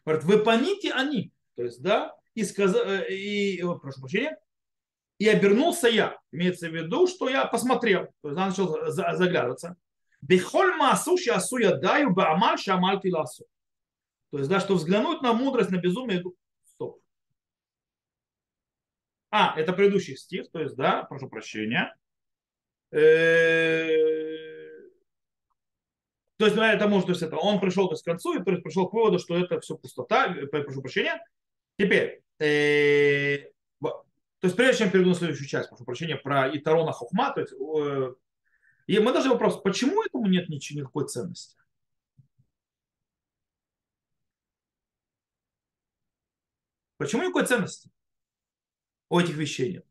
[0.04, 1.32] Говорит, вы поните они.
[1.56, 4.38] То есть, да, и, сказал, э, и прошу прощения,
[5.18, 6.18] и обернулся я.
[6.32, 9.76] Имеется в виду, что я посмотрел, то есть я начал заглядываться.
[10.22, 13.46] Бехоль маасу шиасу я даю баамаль шамаль тиласу.
[14.32, 16.24] То есть, да, что взглянуть на мудрость, на безумие.
[16.64, 17.02] Стоп.
[19.30, 21.96] А, это предыдущий стих, то есть, да, прошу прощения.
[22.92, 22.98] Э,
[26.38, 28.88] то есть, это может, то есть, это он пришел то есть, к концу и пришел
[28.88, 31.22] к выводу, что это все пустота, прошу прощения.
[31.78, 33.50] Теперь, э,
[33.80, 37.54] То есть прежде чем перейду на следующую часть, прошу прощения, про Итарона Хохма, то есть,
[37.54, 38.14] э,
[38.88, 41.56] и мы даже вопрос, почему этому нет ничего, никакой ценности?
[46.98, 47.90] Почему никакой ценности
[49.10, 49.86] у этих вещей нет?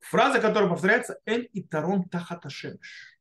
[0.00, 3.18] Фраза, которая повторяется, «Эль и тарон тахаташемш».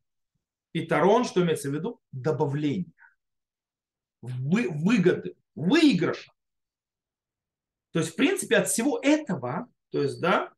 [0.71, 2.01] И тарон, что имеется в виду?
[2.13, 2.93] Добавление.
[4.39, 6.31] Вы, выгоды, выигрыша.
[7.91, 10.53] То есть, в принципе, от всего этого, то есть, да,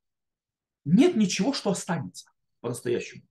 [0.85, 3.23] нет ничего, что останется по-настоящему.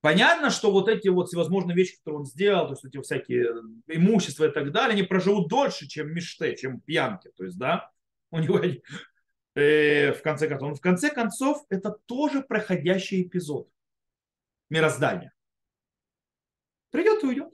[0.00, 3.46] Понятно, что вот эти вот всевозможные вещи, которые он сделал, то есть эти всякие
[3.88, 7.30] имущества и так далее, они проживут дольше, чем мечты, чем пьянки.
[7.36, 7.90] То есть, да,
[8.30, 8.60] у него
[9.54, 10.68] э, в конце концов.
[10.70, 13.68] Но в конце концов, это тоже проходящий эпизод
[14.70, 15.32] мироздания.
[16.90, 17.52] Придет и уйдет.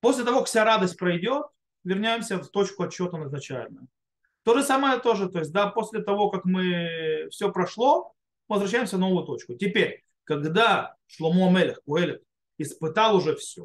[0.00, 1.46] После того, как вся радость пройдет,
[1.84, 3.86] вернемся в точку отчета изначально.
[4.42, 8.12] То же самое тоже, то есть, да, после того, как мы все прошло,
[8.48, 9.54] возвращаемся в новую точку.
[9.54, 12.22] Теперь, когда Шломо Мелех, Куэлет,
[12.58, 13.64] испытал уже все,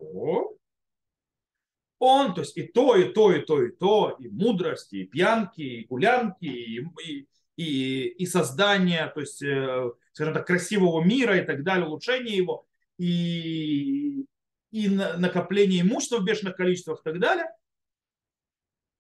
[2.00, 5.62] он, то есть и то, и то, и то, и то, и мудрость, и пьянки,
[5.62, 11.44] и гулянки, и, и, и, и создание, то есть, э, скажем так, красивого мира и
[11.44, 12.68] так далее, улучшение его,
[12.98, 14.26] и,
[14.72, 17.46] и накопление имущества в бешеных количествах и так далее,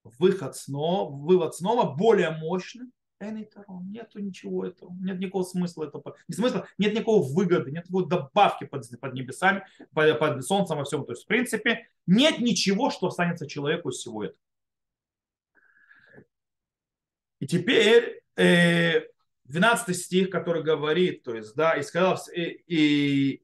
[0.03, 2.87] выход снова, вывод снова более мощный.
[3.19, 4.95] Нету ничего этого.
[5.01, 6.15] Нет никакого смысла этого.
[6.27, 10.83] Не смысла, нет никакого выгоды, нет никакой добавки под, под небесами, под, под солнцем во
[10.83, 11.03] всем.
[11.03, 14.39] То есть, в принципе, нет ничего, что останется человеку из всего этого.
[17.39, 19.01] И теперь э,
[19.45, 23.43] 12 стих, который говорит, то есть, да, и сказал, и, и,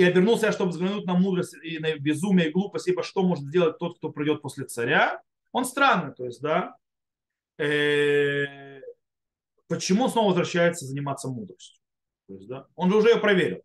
[0.00, 3.44] и обернулся я, чтобы взглянуть на мудрость и на безумие и глупость, ибо что может
[3.44, 5.20] сделать тот, кто придет после царя.
[5.52, 6.74] Он странный, то есть, да,
[7.58, 8.80] э,
[9.68, 11.82] почему он снова возвращается заниматься мудростью?
[12.28, 13.62] То есть, да, он же уже ее проверил.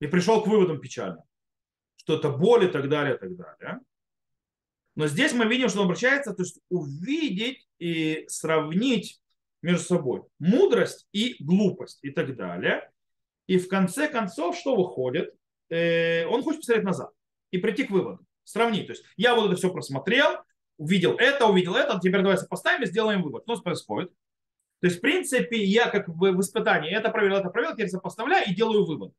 [0.00, 1.22] И пришел к выводам печально,
[1.94, 3.80] что это боль и так далее, и так далее.
[4.96, 9.20] Но здесь мы видим, что он обращается, то есть увидеть и сравнить
[9.62, 12.90] между собой мудрость и глупость и так далее.
[13.48, 15.34] И в конце концов, что выходит?
[15.70, 17.10] Э, он хочет посмотреть назад
[17.50, 18.86] и прийти к выводу, сравнить.
[18.86, 20.42] То есть я вот это все просмотрел,
[20.76, 23.44] увидел это, увидел это, теперь давайте поставим и сделаем вывод.
[23.44, 24.12] Что происходит?
[24.80, 28.54] То есть, в принципе, я как в испытании это проверил, это проверил, теперь сопоставляю и
[28.54, 29.12] делаю вывод.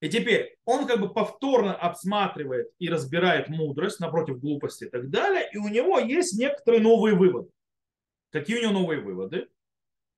[0.00, 5.48] И теперь он как бы повторно обсматривает и разбирает мудрость напротив глупости и так далее,
[5.52, 7.50] и у него есть некоторые новые выводы.
[8.30, 9.48] Какие у него новые выводы?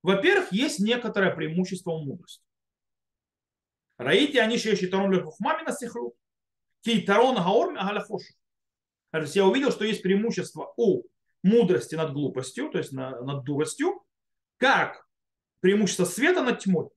[0.05, 2.45] Во-первых, есть некоторое преимущество у мудрости.
[3.97, 6.15] Раите они еще считарон лехухмами на сихру.
[6.83, 8.35] Кейтарон гаорми агаляхошу.
[9.13, 11.05] То есть я увидел, что есть преимущество у
[11.43, 14.05] мудрости над глупостью, то есть над дуростью,
[14.59, 15.09] как
[15.61, 16.91] преимущество света над тьмой.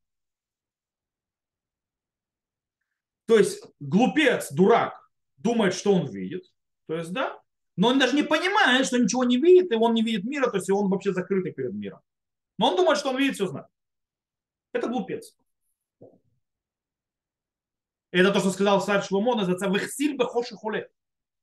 [3.26, 6.43] То есть глупец, дурак, думает, что он видит,
[6.88, 7.41] то есть, да,
[7.78, 10.58] но он даже не понимает, что ничего не видит, и он не видит мира, то
[10.58, 12.01] есть он вообще закрытый перед миром.
[12.58, 13.68] Но он думает, что он видит, все знает.
[14.74, 15.36] Это глупец.
[18.12, 20.89] Это то, что сказал царь Шломо, называется «Вехсиль бехоши холе»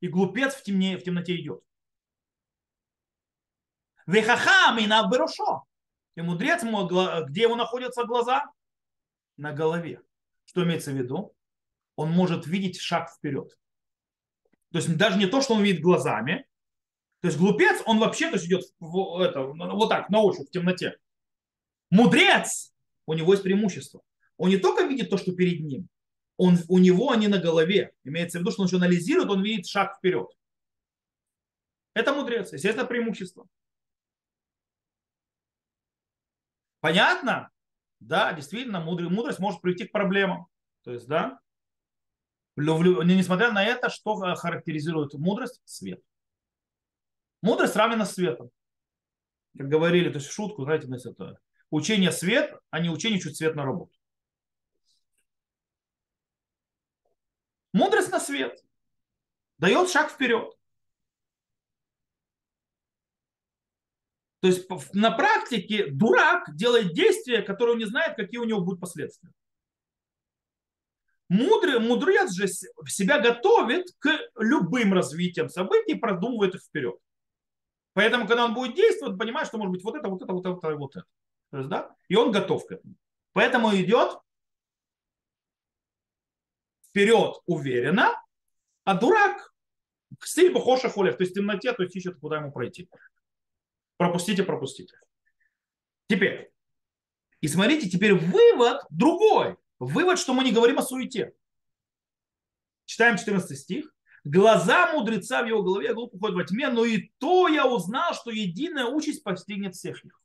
[0.00, 1.62] и глупец в, темне, в темноте идет.
[4.06, 5.64] Вехахам и берушо.
[6.16, 6.62] И мудрец,
[7.28, 8.44] где его находятся глаза?
[9.36, 10.02] На голове.
[10.44, 11.34] Что имеется в виду?
[11.96, 13.50] Он может видеть шаг вперед.
[14.72, 16.46] То есть даже не то, что он видит глазами.
[17.20, 20.50] То есть глупец, он вообще то есть идет в, это, вот так, на ощупь, в
[20.50, 20.98] темноте.
[21.90, 22.74] Мудрец,
[23.06, 24.02] у него есть преимущество.
[24.36, 25.88] Он не только видит то, что перед ним,
[26.36, 27.92] он, у него они на голове.
[28.04, 30.28] Имеется в виду, что он еще анализирует, он видит шаг вперед.
[31.94, 33.46] Это мудрец, естественно, преимущество.
[36.80, 37.50] Понятно?
[38.00, 40.48] Да, действительно, мудрость может прийти к проблемам.
[40.82, 41.40] То есть, да,
[42.56, 45.62] несмотря на это, что характеризует мудрость?
[45.64, 46.02] Свет.
[47.42, 48.50] Мудрость равна светом.
[49.56, 51.38] Как говорили, то есть в шутку, знаете, это
[51.74, 53.92] учение свет, а не учение чуть свет на работу.
[57.72, 58.62] Мудрость на свет.
[59.58, 60.54] Дает шаг вперед.
[64.40, 69.32] То есть на практике дурак делает действия, которые не знает, какие у него будут последствия.
[71.28, 76.96] Мудрый, мудрец же себя готовит к любым развитиям событий продумывает их вперед.
[77.94, 80.46] Поэтому, когда он будет действовать, он понимает, что может быть вот это, вот это, вот
[80.46, 81.06] это, вот это.
[81.54, 81.94] То есть, да?
[82.08, 82.96] И он готов к этому.
[83.32, 84.18] Поэтому идет
[86.88, 88.10] вперед уверенно,
[88.82, 89.54] а дурак
[90.20, 92.90] стиль бухоша холев, то есть в темноте, то есть ищет, куда ему пройти.
[93.98, 94.98] Пропустите, пропустите.
[96.08, 96.50] Теперь.
[97.40, 99.56] И смотрите, теперь вывод другой.
[99.78, 101.34] Вывод, что мы не говорим о суете.
[102.84, 103.94] Читаем 14 стих.
[104.24, 108.32] Глаза мудреца в его голове глупо ходят во тьме, но и то я узнал, что
[108.32, 110.20] единая участь постигнет всех них.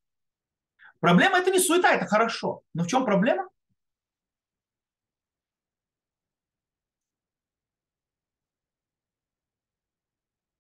[1.00, 2.62] Проблема это не суета, это хорошо.
[2.74, 3.50] Но в чем проблема?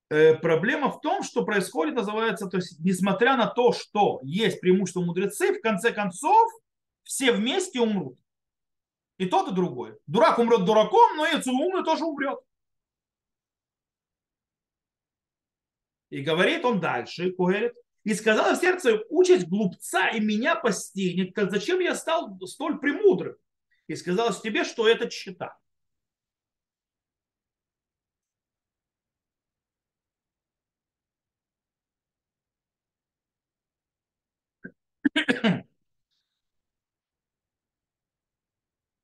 [0.10, 5.02] Э, проблема в том, что происходит, называется, то есть, несмотря на то, что есть преимущество
[5.02, 6.50] мудрецы, в конце концов,
[7.04, 8.18] все вместе умрут.
[9.18, 9.98] И тот, и другой.
[10.08, 12.40] Дурак умрет дураком, но и умный тоже умрет.
[16.10, 17.74] И говорит он дальше, говорит,
[18.04, 23.36] и сказала в сердце, участь глупца и меня постигнет, как зачем я стал столь премудрым?
[23.88, 25.58] И сказала тебе, что это чита.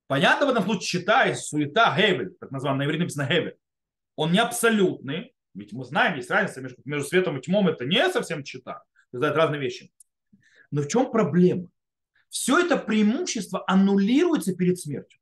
[0.06, 3.58] Понятно в этом случае чита и суета, гевель, так называемый, на иврите написано гевель.
[4.14, 8.08] Он не абсолютный, ведь мы знаем, есть разница между, между светом и тьмом, это не
[8.10, 8.82] совсем чита.
[9.12, 9.90] Это разные вещи.
[10.70, 11.68] Но в чем проблема?
[12.28, 15.18] Все это преимущество аннулируется перед смертью.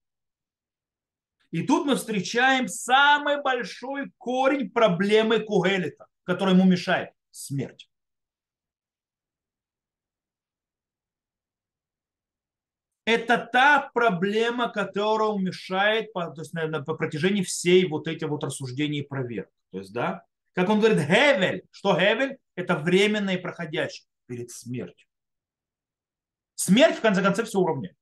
[1.51, 7.89] И тут мы встречаем самый большой корень проблемы Кугелита, который ему мешает– смерть.
[13.05, 18.45] Это та проблема, которая мешает по, то есть, наверное, по протяжении всей вот этих вот
[18.45, 19.51] рассуждений и проверок.
[19.71, 20.25] То есть, да,
[20.55, 21.67] как он говорит, Хевель.
[21.71, 22.39] Что Хевель?
[22.55, 25.07] Это временное и проходящее перед смертью.
[26.55, 27.97] Смерть, в конце концов, все уравняет.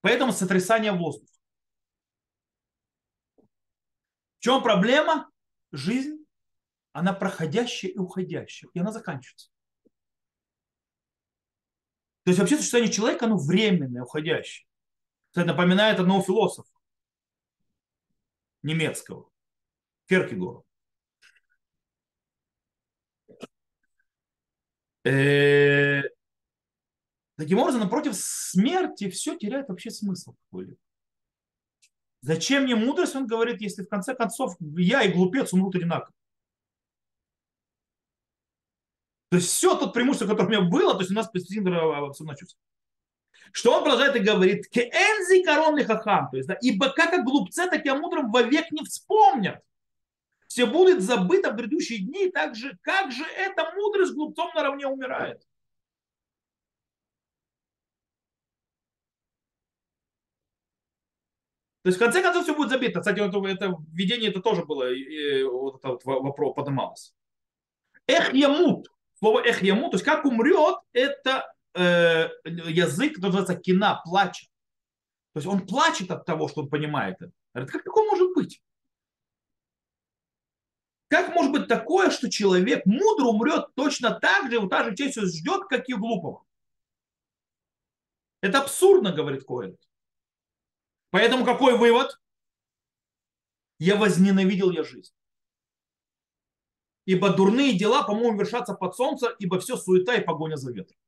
[0.00, 1.32] Поэтому сотрясание воздуха.
[3.36, 5.28] В чем проблема?
[5.72, 6.24] Жизнь,
[6.92, 8.70] она проходящая и уходящая.
[8.72, 9.50] И она заканчивается.
[12.26, 14.66] То есть вообще существование человека, оно временное, уходящее.
[15.32, 16.68] Это напоминает одного философа
[18.64, 19.30] немецкого,
[20.08, 20.64] Керкегора.
[25.04, 26.02] Э,
[27.36, 30.80] таким образом, напротив смерти все теряет вообще смысл какой-либо.
[32.22, 36.15] Зачем мне мудрость, он говорит, если в конце концов я и глупец умрут одинаково.
[39.36, 42.58] То есть все тот преимущество, которое у меня было, то есть у нас абсолютно чувство.
[43.52, 47.68] Что он продолжает и говорит, кeenzi коронный хахам, то есть, да, ибо как о глупце,
[47.68, 49.62] так и о мудром вовек не вспомнят.
[50.48, 55.42] Все будет забыто в грядущие дни, так же, как же эта мудрость глупцом наравне умирает.
[61.82, 63.00] То есть в конце концов все будет забито.
[63.00, 67.14] Кстати, это, это введение это тоже было, и, вот это вот вопрос поднималось.
[68.06, 74.46] Эх, ямут слово эх ему, то есть как умрет, это э, язык, называется кина, плача.
[75.32, 77.32] То есть он плачет от того, что он понимает это.
[77.52, 78.62] Говорит, как такое может быть?
[81.08, 85.20] Как может быть такое, что человек мудро умрет точно так же, вот та же честь
[85.20, 86.44] ждет, как и глупого?
[88.40, 89.76] Это абсурдно, говорит Коэн.
[91.10, 92.20] Поэтому какой вывод?
[93.78, 95.12] Я возненавидел я жизнь
[97.06, 100.98] ибо дурные дела, по-моему, вершатся под солнце, ибо все суета и погоня за ветром.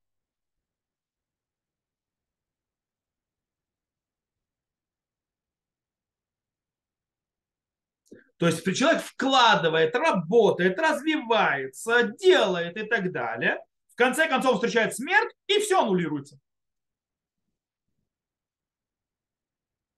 [8.38, 13.59] То есть человек вкладывает, работает, развивается, делает и так далее.
[13.88, 16.38] В конце концов встречает смерть, и все аннулируется.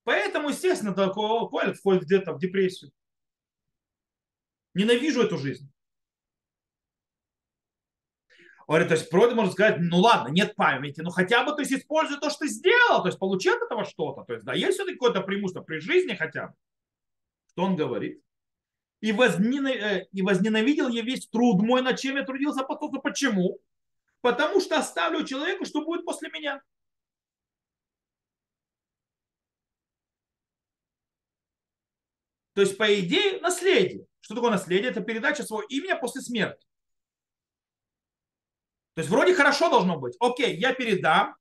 [0.04, 2.90] Поэтому, естественно, такой Коэль входит где-то в депрессию.
[4.72, 5.70] Ненавижу эту жизнь.
[8.70, 11.72] Говорит, то есть вроде можно сказать, ну ладно, нет памяти, ну хотя бы то есть
[11.72, 14.22] используй то, что ты сделал, то есть получи от этого что-то.
[14.22, 16.54] То есть да, есть все-таки какое-то преимущество при жизни хотя бы.
[17.48, 18.22] Что он говорит?
[19.00, 23.00] И, возненавидел, э, и возненавидел я весь труд мой, над чем я трудился по потом.
[23.00, 23.58] Почему?
[24.20, 26.62] Потому что оставлю человеку, что будет после меня.
[32.54, 34.06] То есть, по идее, наследие.
[34.20, 34.92] Что такое наследие?
[34.92, 36.69] Это передача своего имени после смерти.
[39.00, 40.14] То есть вроде хорошо должно быть.
[40.20, 41.34] Окей, я передам.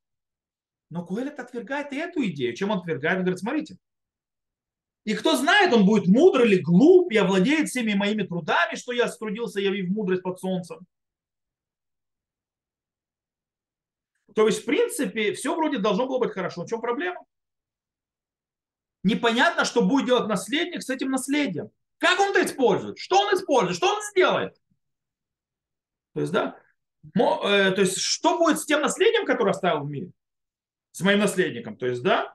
[0.90, 2.56] Но Куэлет отвергает и эту идею.
[2.56, 3.18] Чем он отвергает?
[3.18, 3.78] Он говорит, смотрите.
[5.04, 9.10] И кто знает, он будет мудр или глуп, и овладеет всеми моими трудами, что я
[9.10, 10.88] струдился, явив мудрость под солнцем.
[14.34, 16.64] То есть, в принципе, все вроде должно было быть хорошо.
[16.64, 17.26] В чем проблема?
[19.04, 21.72] непонятно, что будет делать наследник с этим наследием.
[21.98, 23.00] Как он это использует?
[23.00, 23.76] Что он использует?
[23.76, 24.56] Что он сделает?
[26.14, 26.58] То есть, да,
[27.46, 30.12] э, то есть, что будет с тем наследием, которое оставил в мире?
[30.92, 31.78] С моим наследником.
[31.78, 32.34] То есть, да,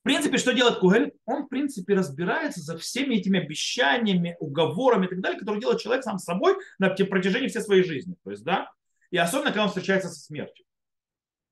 [0.00, 1.12] в принципе, что делает Кугель?
[1.26, 6.04] Он, в принципе, разбирается за всеми этими обещаниями, уговорами и так далее, которые делает человек
[6.04, 8.16] сам с собой на протяжении всей своей жизни.
[8.24, 8.70] То есть, да,
[9.10, 10.64] и особенно, когда он встречается со смертью.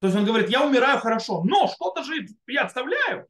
[0.01, 3.27] То есть он говорит, я умираю хорошо, но что-то же я оставляю,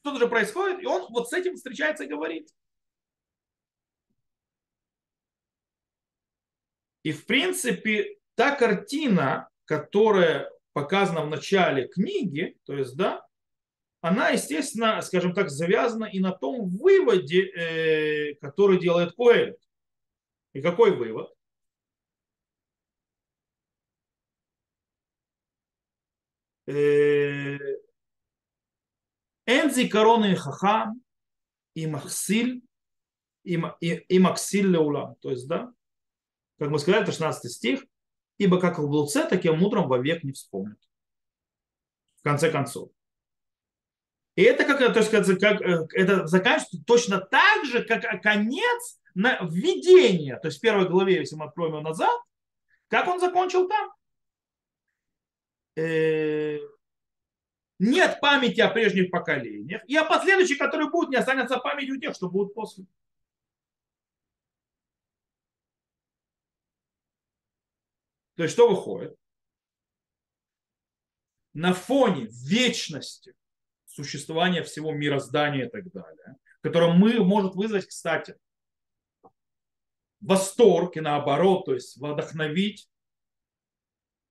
[0.00, 2.48] что-то же происходит, и он вот с этим встречается и говорит.
[7.02, 13.26] И в принципе та картина, которая показана в начале книги, то есть, да,
[14.00, 19.56] она, естественно, скажем так, завязана и на том выводе, э, который делает Коэль.
[20.54, 21.32] И какой вывод?
[26.66, 27.58] Э,
[29.46, 31.02] Энзи короны хахам
[31.74, 32.62] и махсиль
[33.44, 35.16] и, и, и максиль леулам.
[35.20, 35.72] То есть, да,
[36.62, 37.84] как мы сказали, это 16 стих.
[38.38, 40.78] Ибо как в блудце, таким мудрым вовек не вспомнят.
[42.20, 42.90] В конце концов.
[44.36, 45.10] И это как, то есть,
[45.40, 50.38] как, э, это заканчивается точно так же, как конец на введение.
[50.38, 52.16] То есть в первой главе, если мы откроем его назад,
[52.88, 53.92] как он закончил там?
[55.76, 56.58] Э,
[57.80, 62.14] нет памяти о прежних поколениях, и о последующих, которые будут, не останется память у тех,
[62.14, 62.86] что будут после.
[68.36, 69.16] То есть что выходит?
[71.52, 73.34] На фоне вечности
[73.86, 78.36] существования всего мироздания и так далее, которое мы, может вызвать, кстати,
[80.20, 82.88] восторг и наоборот, то есть вдохновить,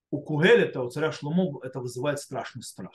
[0.09, 2.93] у Кугелета, у царя Шломо, это вызывает страшный страх.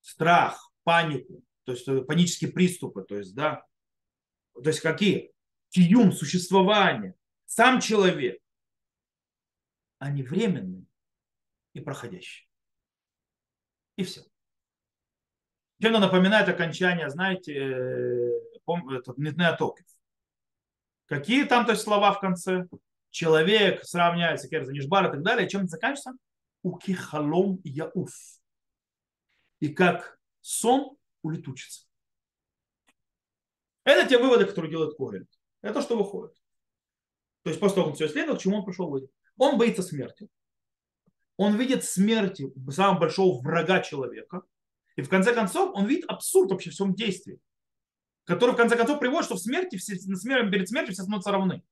[0.00, 3.64] Страх, панику, то есть э, панические приступы, то есть, да,
[4.54, 5.32] то есть какие?
[5.68, 7.14] Киюм, существование,
[7.46, 8.41] сам человек,
[10.02, 10.84] они временные
[11.74, 12.48] и проходящие.
[13.96, 14.22] И все.
[15.80, 18.40] Чем-то напоминает окончание, знаете, э,
[18.90, 19.86] этот Нитнеатокев.
[21.06, 22.66] Какие там то есть, слова в конце?
[23.10, 25.48] Человек сравняется, Керза Нишбар и так далее.
[25.48, 26.14] Чем это заканчивается?
[26.62, 28.12] Укихалом яуф.
[29.60, 31.86] И как сон улетучится.
[33.84, 35.26] Это те выводы, которые делает Когель.
[35.60, 36.34] Это что выходит.
[37.42, 39.10] То есть после того, как он все исследовал, к чему он пришел вывод?
[39.36, 40.28] Он боится смерти.
[41.36, 44.42] Он видит смерти самого большого врага человека.
[44.96, 47.40] И в конце концов он видит абсурд вообще в всем действии,
[48.24, 51.62] который в конце концов приводит, что в смерти, все, перед смертью все становятся равны.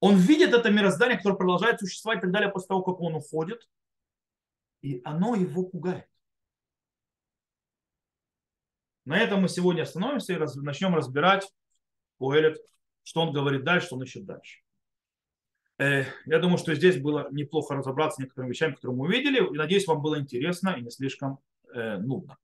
[0.00, 3.68] Он видит это мироздание, которое продолжает существовать и так далее после того, как он уходит.
[4.82, 6.08] И оно его пугает.
[9.04, 11.50] На этом мы сегодня остановимся и раз, начнем разбирать
[12.18, 12.58] Коэлет,
[13.02, 14.60] что он говорит дальше, что он ищет дальше.
[15.78, 19.38] Э, я думаю, что здесь было неплохо разобраться с некоторыми вещами, которые мы увидели.
[19.38, 21.38] И надеюсь, вам было интересно и не слишком
[21.72, 22.36] э, нудно.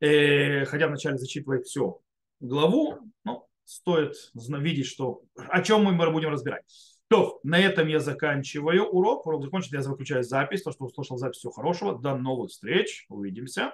[0.00, 2.00] Э, хотя вначале зачитывать все
[2.40, 6.64] главу, но стоит видеть, что, о чем мы будем разбирать.
[7.08, 9.26] То, на этом я заканчиваю урок.
[9.26, 10.62] Урок закончен, я выключаю запись.
[10.62, 11.98] То, что услышал запись, всего хорошего.
[11.98, 13.06] До новых встреч.
[13.08, 13.72] Увидимся.